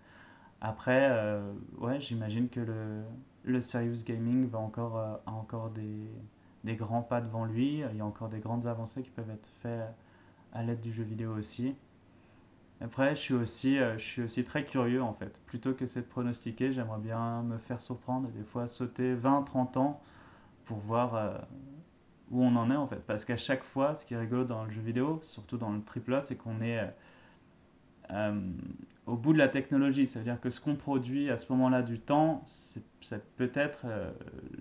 Après, 0.61 1.09
euh, 1.11 1.53
ouais, 1.77 1.99
j'imagine 1.99 2.49
que 2.49 2.59
le, 2.61 3.03
le 3.43 3.61
serious 3.61 4.03
gaming 4.05 4.47
va 4.47 4.59
encore, 4.59 4.97
a 4.97 5.21
encore 5.31 5.69
des, 5.71 6.07
des 6.63 6.75
grands 6.75 7.01
pas 7.01 7.21
devant 7.21 7.45
lui. 7.45 7.83
Il 7.91 7.97
y 7.97 8.01
a 8.01 8.05
encore 8.05 8.29
des 8.29 8.39
grandes 8.39 8.67
avancées 8.67 9.03
qui 9.03 9.09
peuvent 9.09 9.29
être 9.29 9.49
faites 9.61 9.93
à 10.53 10.63
l'aide 10.63 10.79
du 10.79 10.91
jeu 10.91 11.03
vidéo 11.03 11.33
aussi. 11.35 11.75
Après, 12.81 13.15
je 13.15 13.21
suis 13.21 13.33
aussi, 13.33 13.79
euh, 13.79 13.97
je 13.97 14.03
suis 14.03 14.21
aussi 14.21 14.43
très 14.43 14.65
curieux 14.65 15.01
en 15.01 15.13
fait. 15.13 15.41
Plutôt 15.45 15.73
que 15.73 15.85
de 15.85 16.01
pronostiquer, 16.05 16.71
j'aimerais 16.71 16.99
bien 16.99 17.41
me 17.43 17.57
faire 17.57 17.79
surprendre 17.79 18.27
et 18.29 18.31
des 18.31 18.43
fois 18.43 18.67
sauter 18.67 19.15
20-30 19.15 19.77
ans 19.77 20.01
pour 20.65 20.77
voir 20.79 21.15
euh, 21.15 21.37
où 22.31 22.43
on 22.43 22.55
en 22.55 22.69
est 22.71 22.75
en 22.75 22.87
fait. 22.87 23.01
Parce 23.07 23.25
qu'à 23.25 23.37
chaque 23.37 23.63
fois, 23.63 23.95
ce 23.95 24.05
qui 24.05 24.13
est 24.15 24.17
rigolo 24.17 24.43
dans 24.43 24.65
le 24.65 24.69
jeu 24.71 24.81
vidéo, 24.81 25.19
surtout 25.21 25.57
dans 25.57 25.71
le 25.71 25.81
triple 25.81 26.13
A, 26.13 26.21
c'est 26.21 26.35
qu'on 26.35 26.61
est, 26.61 26.93
euh, 28.13 28.39
au 29.05 29.17
bout 29.17 29.33
de 29.33 29.37
la 29.37 29.49
technologie. 29.49 30.05
Ça 30.05 30.19
veut 30.19 30.25
dire 30.25 30.39
que 30.39 30.49
ce 30.49 30.61
qu'on 30.61 30.75
produit 30.75 31.29
à 31.29 31.37
ce 31.37 31.51
moment-là 31.51 31.81
du 31.81 31.99
temps, 31.99 32.43
c'est 32.45 33.23
peut-être 33.35 33.85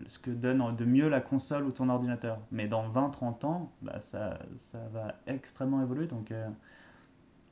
ce 0.08 0.18
que 0.18 0.30
donne 0.30 0.74
de 0.74 0.84
mieux 0.84 1.08
la 1.08 1.20
console 1.20 1.64
ou 1.64 1.70
ton 1.70 1.88
ordinateur. 1.88 2.40
Mais 2.50 2.66
dans 2.66 2.88
20-30 2.88 3.46
ans, 3.46 3.72
bah, 3.82 4.00
ça, 4.00 4.40
ça 4.56 4.78
va 4.92 5.14
extrêmement 5.28 5.80
évoluer. 5.80 6.06
Donc 6.06 6.32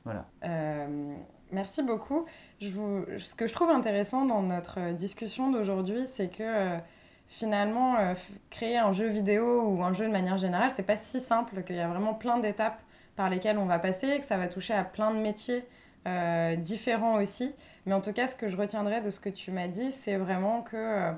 voilà. 0.03 0.25
Euh, 0.43 1.15
merci 1.51 1.83
beaucoup. 1.83 2.25
Je 2.59 2.69
vous... 2.69 3.05
Ce 3.17 3.35
que 3.35 3.47
je 3.47 3.53
trouve 3.53 3.69
intéressant 3.69 4.25
dans 4.25 4.41
notre 4.41 4.93
discussion 4.93 5.51
d'aujourd'hui, 5.51 6.05
c'est 6.05 6.29
que 6.29 6.43
euh, 6.43 6.77
finalement, 7.27 7.97
euh, 7.97 8.13
créer 8.49 8.77
un 8.77 8.91
jeu 8.91 9.07
vidéo 9.07 9.63
ou 9.63 9.83
un 9.83 9.93
jeu 9.93 10.07
de 10.07 10.11
manière 10.11 10.37
générale, 10.37 10.69
c'est 10.69 10.85
pas 10.85 10.97
si 10.97 11.19
simple, 11.19 11.63
qu'il 11.63 11.75
y 11.75 11.79
a 11.79 11.87
vraiment 11.87 12.13
plein 12.13 12.39
d'étapes 12.39 12.81
par 13.15 13.29
lesquels 13.29 13.57
on 13.57 13.65
va 13.65 13.79
passer, 13.79 14.17
que 14.17 14.25
ça 14.25 14.37
va 14.37 14.47
toucher 14.47 14.73
à 14.73 14.83
plein 14.83 15.13
de 15.13 15.19
métiers 15.19 15.63
euh, 16.07 16.55
différents 16.55 17.21
aussi. 17.21 17.53
Mais 17.85 17.93
en 17.93 18.01
tout 18.01 18.13
cas, 18.13 18.27
ce 18.27 18.35
que 18.35 18.47
je 18.47 18.57
retiendrai 18.57 19.01
de 19.01 19.09
ce 19.09 19.19
que 19.19 19.29
tu 19.29 19.51
m'as 19.51 19.67
dit, 19.67 19.91
c'est 19.91 20.17
vraiment 20.17 20.61
que 20.61 20.75
euh, 20.75 21.11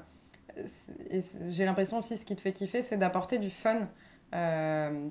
j'ai 1.49 1.65
l'impression 1.65 1.97
aussi 1.97 2.17
ce 2.17 2.25
qui 2.25 2.35
te 2.35 2.41
fait 2.41 2.51
kiffer, 2.51 2.81
c'est 2.81 2.97
d'apporter 2.97 3.39
du 3.39 3.49
fun 3.49 3.87
euh, 4.35 5.07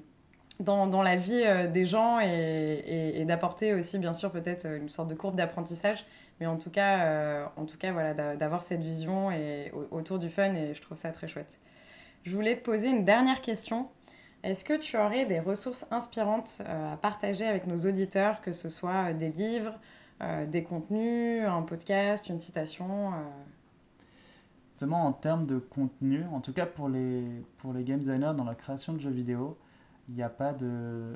dans, 0.60 0.86
dans, 0.86 1.02
la 1.02 1.16
vie 1.16 1.42
des 1.72 1.84
gens 1.84 2.20
et, 2.20 3.14
et, 3.16 3.24
d'apporter 3.24 3.74
aussi, 3.74 3.98
bien 3.98 4.14
sûr, 4.14 4.30
peut-être 4.30 4.66
une 4.66 4.88
sorte 4.88 5.08
de 5.08 5.14
courbe 5.14 5.36
d'apprentissage. 5.36 6.04
Mais 6.38 6.46
en 6.46 6.58
tout 6.58 6.70
cas, 6.70 7.50
en 7.56 7.64
tout 7.64 7.78
cas 7.78 7.92
voilà, 7.92 8.14
d'avoir 8.36 8.62
cette 8.62 8.82
vision 8.82 9.30
et, 9.30 9.72
autour 9.90 10.18
du 10.18 10.28
fun 10.28 10.54
et 10.54 10.74
je 10.74 10.82
trouve 10.82 10.98
ça 10.98 11.10
très 11.10 11.28
chouette. 11.28 11.58
Je 12.24 12.34
voulais 12.34 12.56
te 12.56 12.64
poser 12.64 12.88
une 12.88 13.04
dernière 13.04 13.40
question. 13.40 13.88
Est-ce 14.42 14.64
que 14.64 14.76
tu 14.76 14.96
aurais 14.96 15.24
des 15.24 15.38
ressources 15.38 15.86
inspirantes 15.92 16.58
euh, 16.62 16.94
à 16.94 16.96
partager 16.96 17.46
avec 17.46 17.68
nos 17.68 17.76
auditeurs, 17.76 18.40
que 18.40 18.50
ce 18.50 18.68
soit 18.68 19.10
euh, 19.10 19.14
des 19.14 19.30
livres, 19.30 19.74
euh, 20.20 20.46
des 20.46 20.64
contenus, 20.64 21.46
un 21.46 21.62
podcast, 21.62 22.28
une 22.28 22.40
citation 22.40 23.12
Justement, 24.72 25.06
en 25.06 25.12
termes 25.12 25.46
de 25.46 25.58
contenu, 25.58 26.24
en 26.32 26.40
tout 26.40 26.52
cas 26.52 26.66
pour 26.66 26.88
les, 26.88 27.22
pour 27.58 27.72
les 27.72 27.84
game 27.84 28.00
designers 28.00 28.32
dans 28.36 28.44
la 28.44 28.56
création 28.56 28.94
de 28.94 28.98
jeux 28.98 29.10
vidéo, 29.10 29.56
il 30.08 30.16
n'y 30.16 30.22
a 30.22 30.28
pas 30.28 30.52
de... 30.52 31.14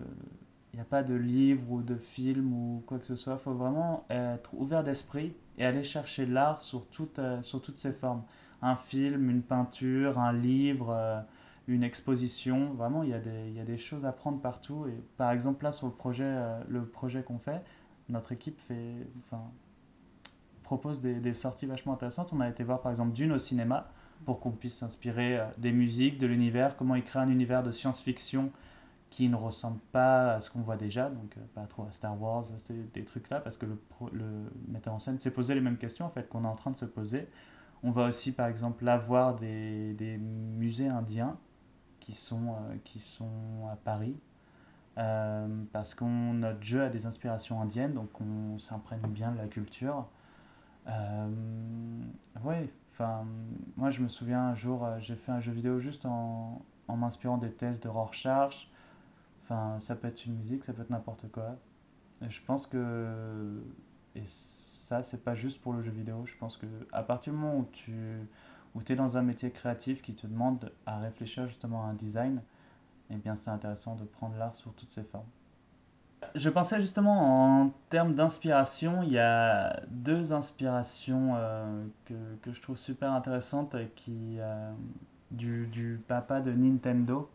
A 0.79 0.85
pas 0.85 1.03
de 1.03 1.15
livre 1.15 1.73
ou 1.73 1.81
de 1.81 1.97
film 1.97 2.53
ou 2.53 2.83
quoi 2.87 2.99
que 2.99 3.07
ce 3.07 3.17
soit. 3.17 3.39
Il 3.41 3.43
faut 3.43 3.55
vraiment 3.55 4.05
être 4.11 4.53
ouvert 4.53 4.85
d'esprit 4.85 5.33
et 5.57 5.65
aller 5.65 5.83
chercher 5.83 6.27
l'art 6.27 6.61
sur, 6.61 6.85
sur 7.41 7.62
toutes 7.62 7.79
ses 7.79 7.93
formes. 7.93 8.23
Un 8.61 8.77
film, 8.77 9.31
une 9.31 9.41
peinture, 9.41 10.19
un 10.19 10.35
livre, 10.35 11.25
une 11.68 11.83
exposition. 11.83 12.72
Vraiment, 12.74 13.02
il 13.02 13.11
y, 13.11 13.14
a 13.14 13.18
des, 13.18 13.48
il 13.48 13.55
y 13.55 13.61
a 13.61 13.64
des 13.64 13.79
choses 13.79 14.05
à 14.07 14.12
prendre 14.12 14.40
partout. 14.40 14.87
Et 14.87 15.02
par 15.16 15.33
exemple, 15.33 15.64
là, 15.64 15.72
sur 15.72 15.87
le 15.87 15.92
projet, 15.92 16.24
euh, 16.24 16.61
le 16.68 16.87
projet 16.87 17.22
qu'on 17.22 17.38
fait, 17.38 17.62
notre 18.09 18.33
équipe 18.33 18.61
fait, 18.61 19.07
enfin, 19.18 19.42
propose 20.62 21.00
des, 21.00 21.14
des, 21.20 21.35
sorties 21.35 21.66
vachement 21.66 21.94
intéressantes. 21.94 22.33
On 22.33 22.40
a 22.40 22.48
été 22.48 22.62
voir, 22.64 22.81
par 22.81 22.90
exemple, 22.90 23.12
Dune 23.12 23.33
au 23.33 23.38
cinéma 23.38 23.88
pour 24.24 24.40
qu'on 24.40 24.52
puisse 24.52 24.76
s'inspirer 24.76 25.38
euh, 25.38 25.46
des 25.59 25.72
musiques, 25.72 26.18
de 26.18 26.26
l'univers, 26.26 26.76
comment 26.76 26.94
il 26.94 27.05
crée 27.05 27.20
un 27.20 27.29
univers 27.29 27.62
de 27.62 27.70
science-fiction 27.70 28.50
qui 29.11 29.29
ne 29.29 29.37
ressemble 29.37 29.79
pas 29.92 30.35
à 30.35 30.40
ce 30.40 30.50
qu'on 30.50 30.61
voit 30.61 30.76
déjà, 30.76 31.11
donc 31.11 31.37
euh, 31.37 31.40
pas 31.55 31.66
trop 31.66 31.85
à 31.85 31.92
Star 31.92 32.20
Wars, 32.20 32.44
c'est 32.59 32.92
des 32.92 33.05
trucs 33.05 33.31
là, 33.31 33.40
parce 33.40 33.57
que 33.57 33.66
le, 33.66 33.79
le 34.12 34.50
metteur 34.68 34.94
en 34.94 34.98
scène 34.98 35.18
s'est 35.18 35.31
posé 35.31 35.55
les 35.55 35.61
mêmes 35.61 35.79
questions 35.79 36.07
en 36.07 36.11
fait 36.11 36.29
qu'on 36.29 36.44
est 36.44 36.48
en 36.48 36.57
train 36.57 36.70
de 36.70 36.76
se 36.76 36.85
poser. 36.85 37.29
On 37.83 37.92
va 37.92 38.09
aussi 38.09 38.33
par 38.33 38.48
exemple 38.48 38.88
avoir 38.88 39.37
des, 39.37 39.94
des 39.94 40.18
musées 40.18 40.88
indiens 40.88 41.37
qui 42.07 42.14
sont, 42.14 42.51
euh, 42.51 42.77
qui 42.85 43.01
sont 43.01 43.69
à 43.71 43.75
Paris. 43.75 44.16
Euh, 44.97 45.49
parce 45.73 45.95
que 45.95 46.05
notre 46.05 46.62
jeu 46.62 46.83
a 46.83 46.88
des 46.88 47.05
inspirations 47.05 47.61
indiennes, 47.61 47.95
donc 47.95 48.09
on 48.21 48.59
s'imprègne 48.59 49.09
bien 49.09 49.33
de 49.33 49.38
la 49.38 49.49
culture. 49.49 50.07
Euh, 50.87 51.29
oui, 52.45 52.71
enfin, 52.92 53.27
moi 53.77 53.90
je 53.90 54.01
me 54.01 54.09
souviens 54.09 54.40
un 54.40 54.55
jour, 54.55 54.87
j'ai 55.01 55.16
fait 55.16 55.33
un 55.33 55.40
jeu 55.40 55.51
vidéo 55.53 55.81
juste 55.81 56.07
en, 56.07 56.62
en 56.87 56.97
m'inspirant 56.97 57.38
des 57.38 57.51
tests 57.51 57.83
de 57.83 57.88
Rorschach. 57.88 58.71
Enfin, 59.42 59.79
ça 59.81 59.97
peut 59.97 60.09
être 60.09 60.25
une 60.27 60.37
musique, 60.37 60.64
ça 60.64 60.73
peut 60.73 60.83
être 60.83 60.90
n'importe 60.90 61.31
quoi. 61.31 61.57
Et 62.23 62.31
je 62.31 62.40
pense 62.42 62.66
que. 62.66 63.61
Et 64.14 64.23
ça, 64.27 65.03
c'est 65.03 65.23
pas 65.23 65.35
juste 65.35 65.61
pour 65.61 65.73
le 65.73 65.83
jeu 65.83 65.90
vidéo. 65.90 66.25
Je 66.25 66.37
pense 66.37 66.57
que 66.57 66.66
à 66.92 67.03
partir 67.03 67.33
du 67.33 67.38
moment 67.38 67.59
où 67.59 67.69
tu 67.73 67.92
ou 68.77 68.83
tu 68.83 68.93
es 68.93 68.97
dans 68.97 69.17
un 69.17 69.23
métier 69.23 69.51
créatif 69.51 70.03
qui 70.03 70.15
te 70.15 70.27
demande 70.27 70.71
à 70.85 70.99
réfléchir 70.99 71.47
justement 71.47 71.87
à 71.87 71.89
un 71.89 71.95
design, 71.95 72.43
eh 73.11 73.17
bien 73.17 73.35
c'est 73.35 73.51
intéressant 73.51 73.97
de 73.97 74.05
prendre 74.05 74.37
l'art 74.37 74.55
sous 74.55 74.71
toutes 74.71 74.91
ses 74.91 75.03
formes. 75.03 75.27
Je 76.35 76.51
pensais 76.51 76.81
justement 76.81 77.62
en 77.62 77.71
termes 77.89 78.12
d'inspiration, 78.12 79.03
il 79.03 79.12
y 79.12 79.19
a 79.19 79.81
deux 79.89 80.35
inspirations 80.35 81.35
euh, 81.37 81.87
que, 82.05 82.15
que, 82.43 82.53
je 82.53 82.61
trouve 82.61 82.77
super 82.77 83.12
intéressantes 83.12 83.77
qui, 83.95 84.37
euh, 84.39 84.73
du, 85.31 85.67
du, 85.69 86.03
papa 86.07 86.41
de 86.41 86.53
Nintendo. 86.53 87.31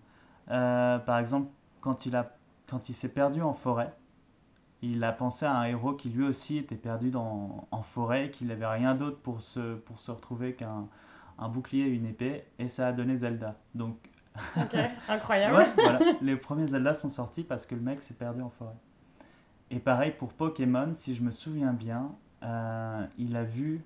Euh, 0.51 0.99
par 0.99 1.17
exemple, 1.17 1.49
quand 1.79 2.05
il, 2.05 2.15
a, 2.15 2.35
quand 2.67 2.89
il 2.89 2.93
s'est 2.93 3.09
perdu 3.09 3.41
en 3.41 3.53
forêt, 3.53 3.93
il 4.83 5.03
a 5.03 5.11
pensé 5.11 5.45
à 5.45 5.55
un 5.55 5.65
héros 5.65 5.93
qui 5.93 6.09
lui 6.09 6.23
aussi 6.23 6.57
était 6.57 6.75
perdu 6.75 7.09
dans, 7.09 7.67
en 7.71 7.81
forêt, 7.81 8.29
qu'il 8.29 8.47
n'avait 8.47 8.67
rien 8.67 8.93
d'autre 8.93 9.19
pour 9.19 9.41
se, 9.41 9.75
pour 9.75 9.99
se 9.99 10.11
retrouver 10.11 10.53
qu'un 10.53 10.87
un 11.41 11.49
bouclier 11.49 11.85
et 11.85 11.89
une 11.89 12.05
épée, 12.05 12.45
et 12.59 12.69
ça 12.69 12.87
a 12.87 12.93
donné 12.93 13.17
Zelda. 13.17 13.57
Donc. 13.75 13.97
Ok, 14.55 14.77
incroyable. 15.09 15.65
voilà. 15.75 15.99
Les 16.21 16.37
premiers 16.37 16.67
Zelda 16.67 16.93
sont 16.93 17.09
sortis 17.09 17.43
parce 17.43 17.65
que 17.65 17.75
le 17.75 17.81
mec 17.81 18.01
s'est 18.01 18.13
perdu 18.13 18.41
en 18.41 18.49
forêt. 18.49 18.75
Et 19.71 19.79
pareil 19.79 20.13
pour 20.17 20.31
Pokémon, 20.33 20.91
si 20.93 21.15
je 21.15 21.23
me 21.23 21.31
souviens 21.31 21.73
bien, 21.73 22.11
euh, 22.43 23.05
il 23.17 23.35
a 23.35 23.43
vu 23.43 23.81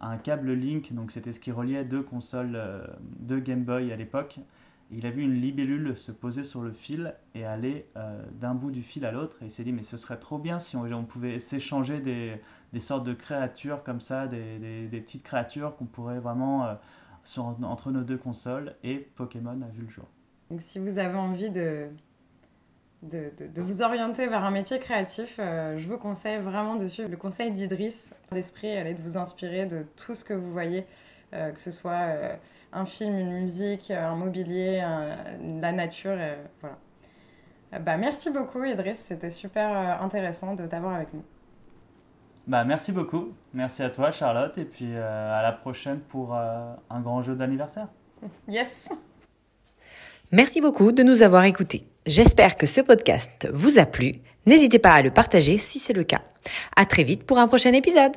un 0.00 0.16
câble 0.16 0.52
Link, 0.52 0.92
donc 0.92 1.10
c'était 1.10 1.32
ce 1.32 1.40
qui 1.40 1.52
reliait 1.52 1.84
deux 1.84 2.02
consoles, 2.02 2.56
euh, 2.56 2.84
deux 3.18 3.38
Game 3.38 3.62
Boy 3.62 3.92
à 3.92 3.96
l'époque, 3.96 4.40
il 4.90 5.06
a 5.06 5.10
vu 5.10 5.22
une 5.22 5.34
libellule 5.34 5.96
se 5.96 6.12
poser 6.12 6.44
sur 6.44 6.62
le 6.62 6.72
fil 6.72 7.14
et 7.34 7.44
aller 7.44 7.86
euh, 7.96 8.22
d'un 8.32 8.54
bout 8.54 8.70
du 8.70 8.82
fil 8.82 9.04
à 9.04 9.12
l'autre. 9.12 9.38
Et 9.42 9.46
il 9.46 9.50
s'est 9.50 9.64
dit, 9.64 9.72
mais 9.72 9.82
ce 9.82 9.96
serait 9.96 10.18
trop 10.18 10.38
bien 10.38 10.58
si 10.58 10.76
on, 10.76 11.04
pouvait 11.04 11.38
s'échanger 11.38 12.00
des, 12.00 12.40
sortes 12.78 13.04
de 13.04 13.14
créatures 13.14 13.82
comme 13.82 14.00
ça, 14.00 14.26
des, 14.26 14.88
petites 14.90 15.22
créatures 15.22 15.76
qu'on 15.76 15.86
pourrait 15.86 16.20
vraiment 16.20 16.66
euh, 16.66 16.74
entre 17.62 17.90
nos 17.90 18.02
deux 18.02 18.18
consoles. 18.18 18.74
Et 18.84 18.96
Pokémon 19.16 19.60
a 19.62 19.68
vu 19.72 19.82
le 19.82 19.88
jour. 19.88 20.06
Donc 20.50 20.60
si 20.60 20.78
vous 20.78 20.98
avez 20.98 21.16
envie 21.16 21.50
de, 21.50 21.88
de, 23.02 23.32
de, 23.38 23.62
vous 23.62 23.82
orienter 23.82 24.26
vers 24.26 24.44
un 24.44 24.50
métier 24.50 24.78
créatif, 24.78 25.36
euh, 25.38 25.78
je 25.78 25.88
vous 25.88 25.98
conseille 25.98 26.40
vraiment 26.40 26.76
de 26.76 26.86
suivre 26.86 27.08
le 27.08 27.16
conseil 27.16 27.50
d'Idriss 27.50 28.12
d'esprit, 28.30 28.76
allez 28.76 28.94
de 28.94 29.00
vous 29.00 29.16
inspirer 29.16 29.66
de 29.66 29.86
tout 29.96 30.14
ce 30.14 30.24
que 30.24 30.34
vous 30.34 30.52
voyez, 30.52 30.84
que 31.32 31.60
ce 31.60 31.72
soit 31.72 32.38
un 32.74 32.84
film, 32.84 33.18
une 33.18 33.40
musique, 33.40 33.90
un 33.90 34.14
mobilier, 34.16 34.82
la 35.40 35.72
nature. 35.72 36.16
voilà. 36.60 36.76
Bah, 37.80 37.96
merci 37.96 38.30
beaucoup 38.30 38.62
Idriss, 38.62 38.98
c'était 38.98 39.30
super 39.30 39.70
euh, 39.70 40.04
intéressant 40.04 40.54
de 40.54 40.66
t'avoir 40.66 40.94
avec 40.94 41.12
nous. 41.12 41.24
Bah, 42.46 42.64
merci 42.64 42.92
beaucoup, 42.92 43.32
merci 43.52 43.82
à 43.82 43.90
toi 43.90 44.10
Charlotte 44.10 44.56
et 44.58 44.64
puis 44.64 44.90
euh, 44.92 45.38
à 45.38 45.42
la 45.42 45.50
prochaine 45.50 45.98
pour 45.98 46.34
euh, 46.34 46.72
un 46.90 47.00
grand 47.00 47.22
jeu 47.22 47.34
d'anniversaire. 47.34 47.88
Yes. 48.48 48.88
Merci 50.32 50.60
beaucoup 50.60 50.92
de 50.92 51.02
nous 51.02 51.22
avoir 51.22 51.44
écoutés. 51.44 51.86
J'espère 52.06 52.56
que 52.56 52.66
ce 52.66 52.80
podcast 52.80 53.48
vous 53.52 53.78
a 53.78 53.86
plu. 53.86 54.16
N'hésitez 54.46 54.78
pas 54.78 54.92
à 54.92 55.02
le 55.02 55.10
partager 55.10 55.58
si 55.58 55.78
c'est 55.78 55.92
le 55.92 56.04
cas. 56.04 56.22
À 56.76 56.86
très 56.86 57.04
vite 57.04 57.24
pour 57.24 57.38
un 57.38 57.48
prochain 57.48 57.72
épisode. 57.72 58.12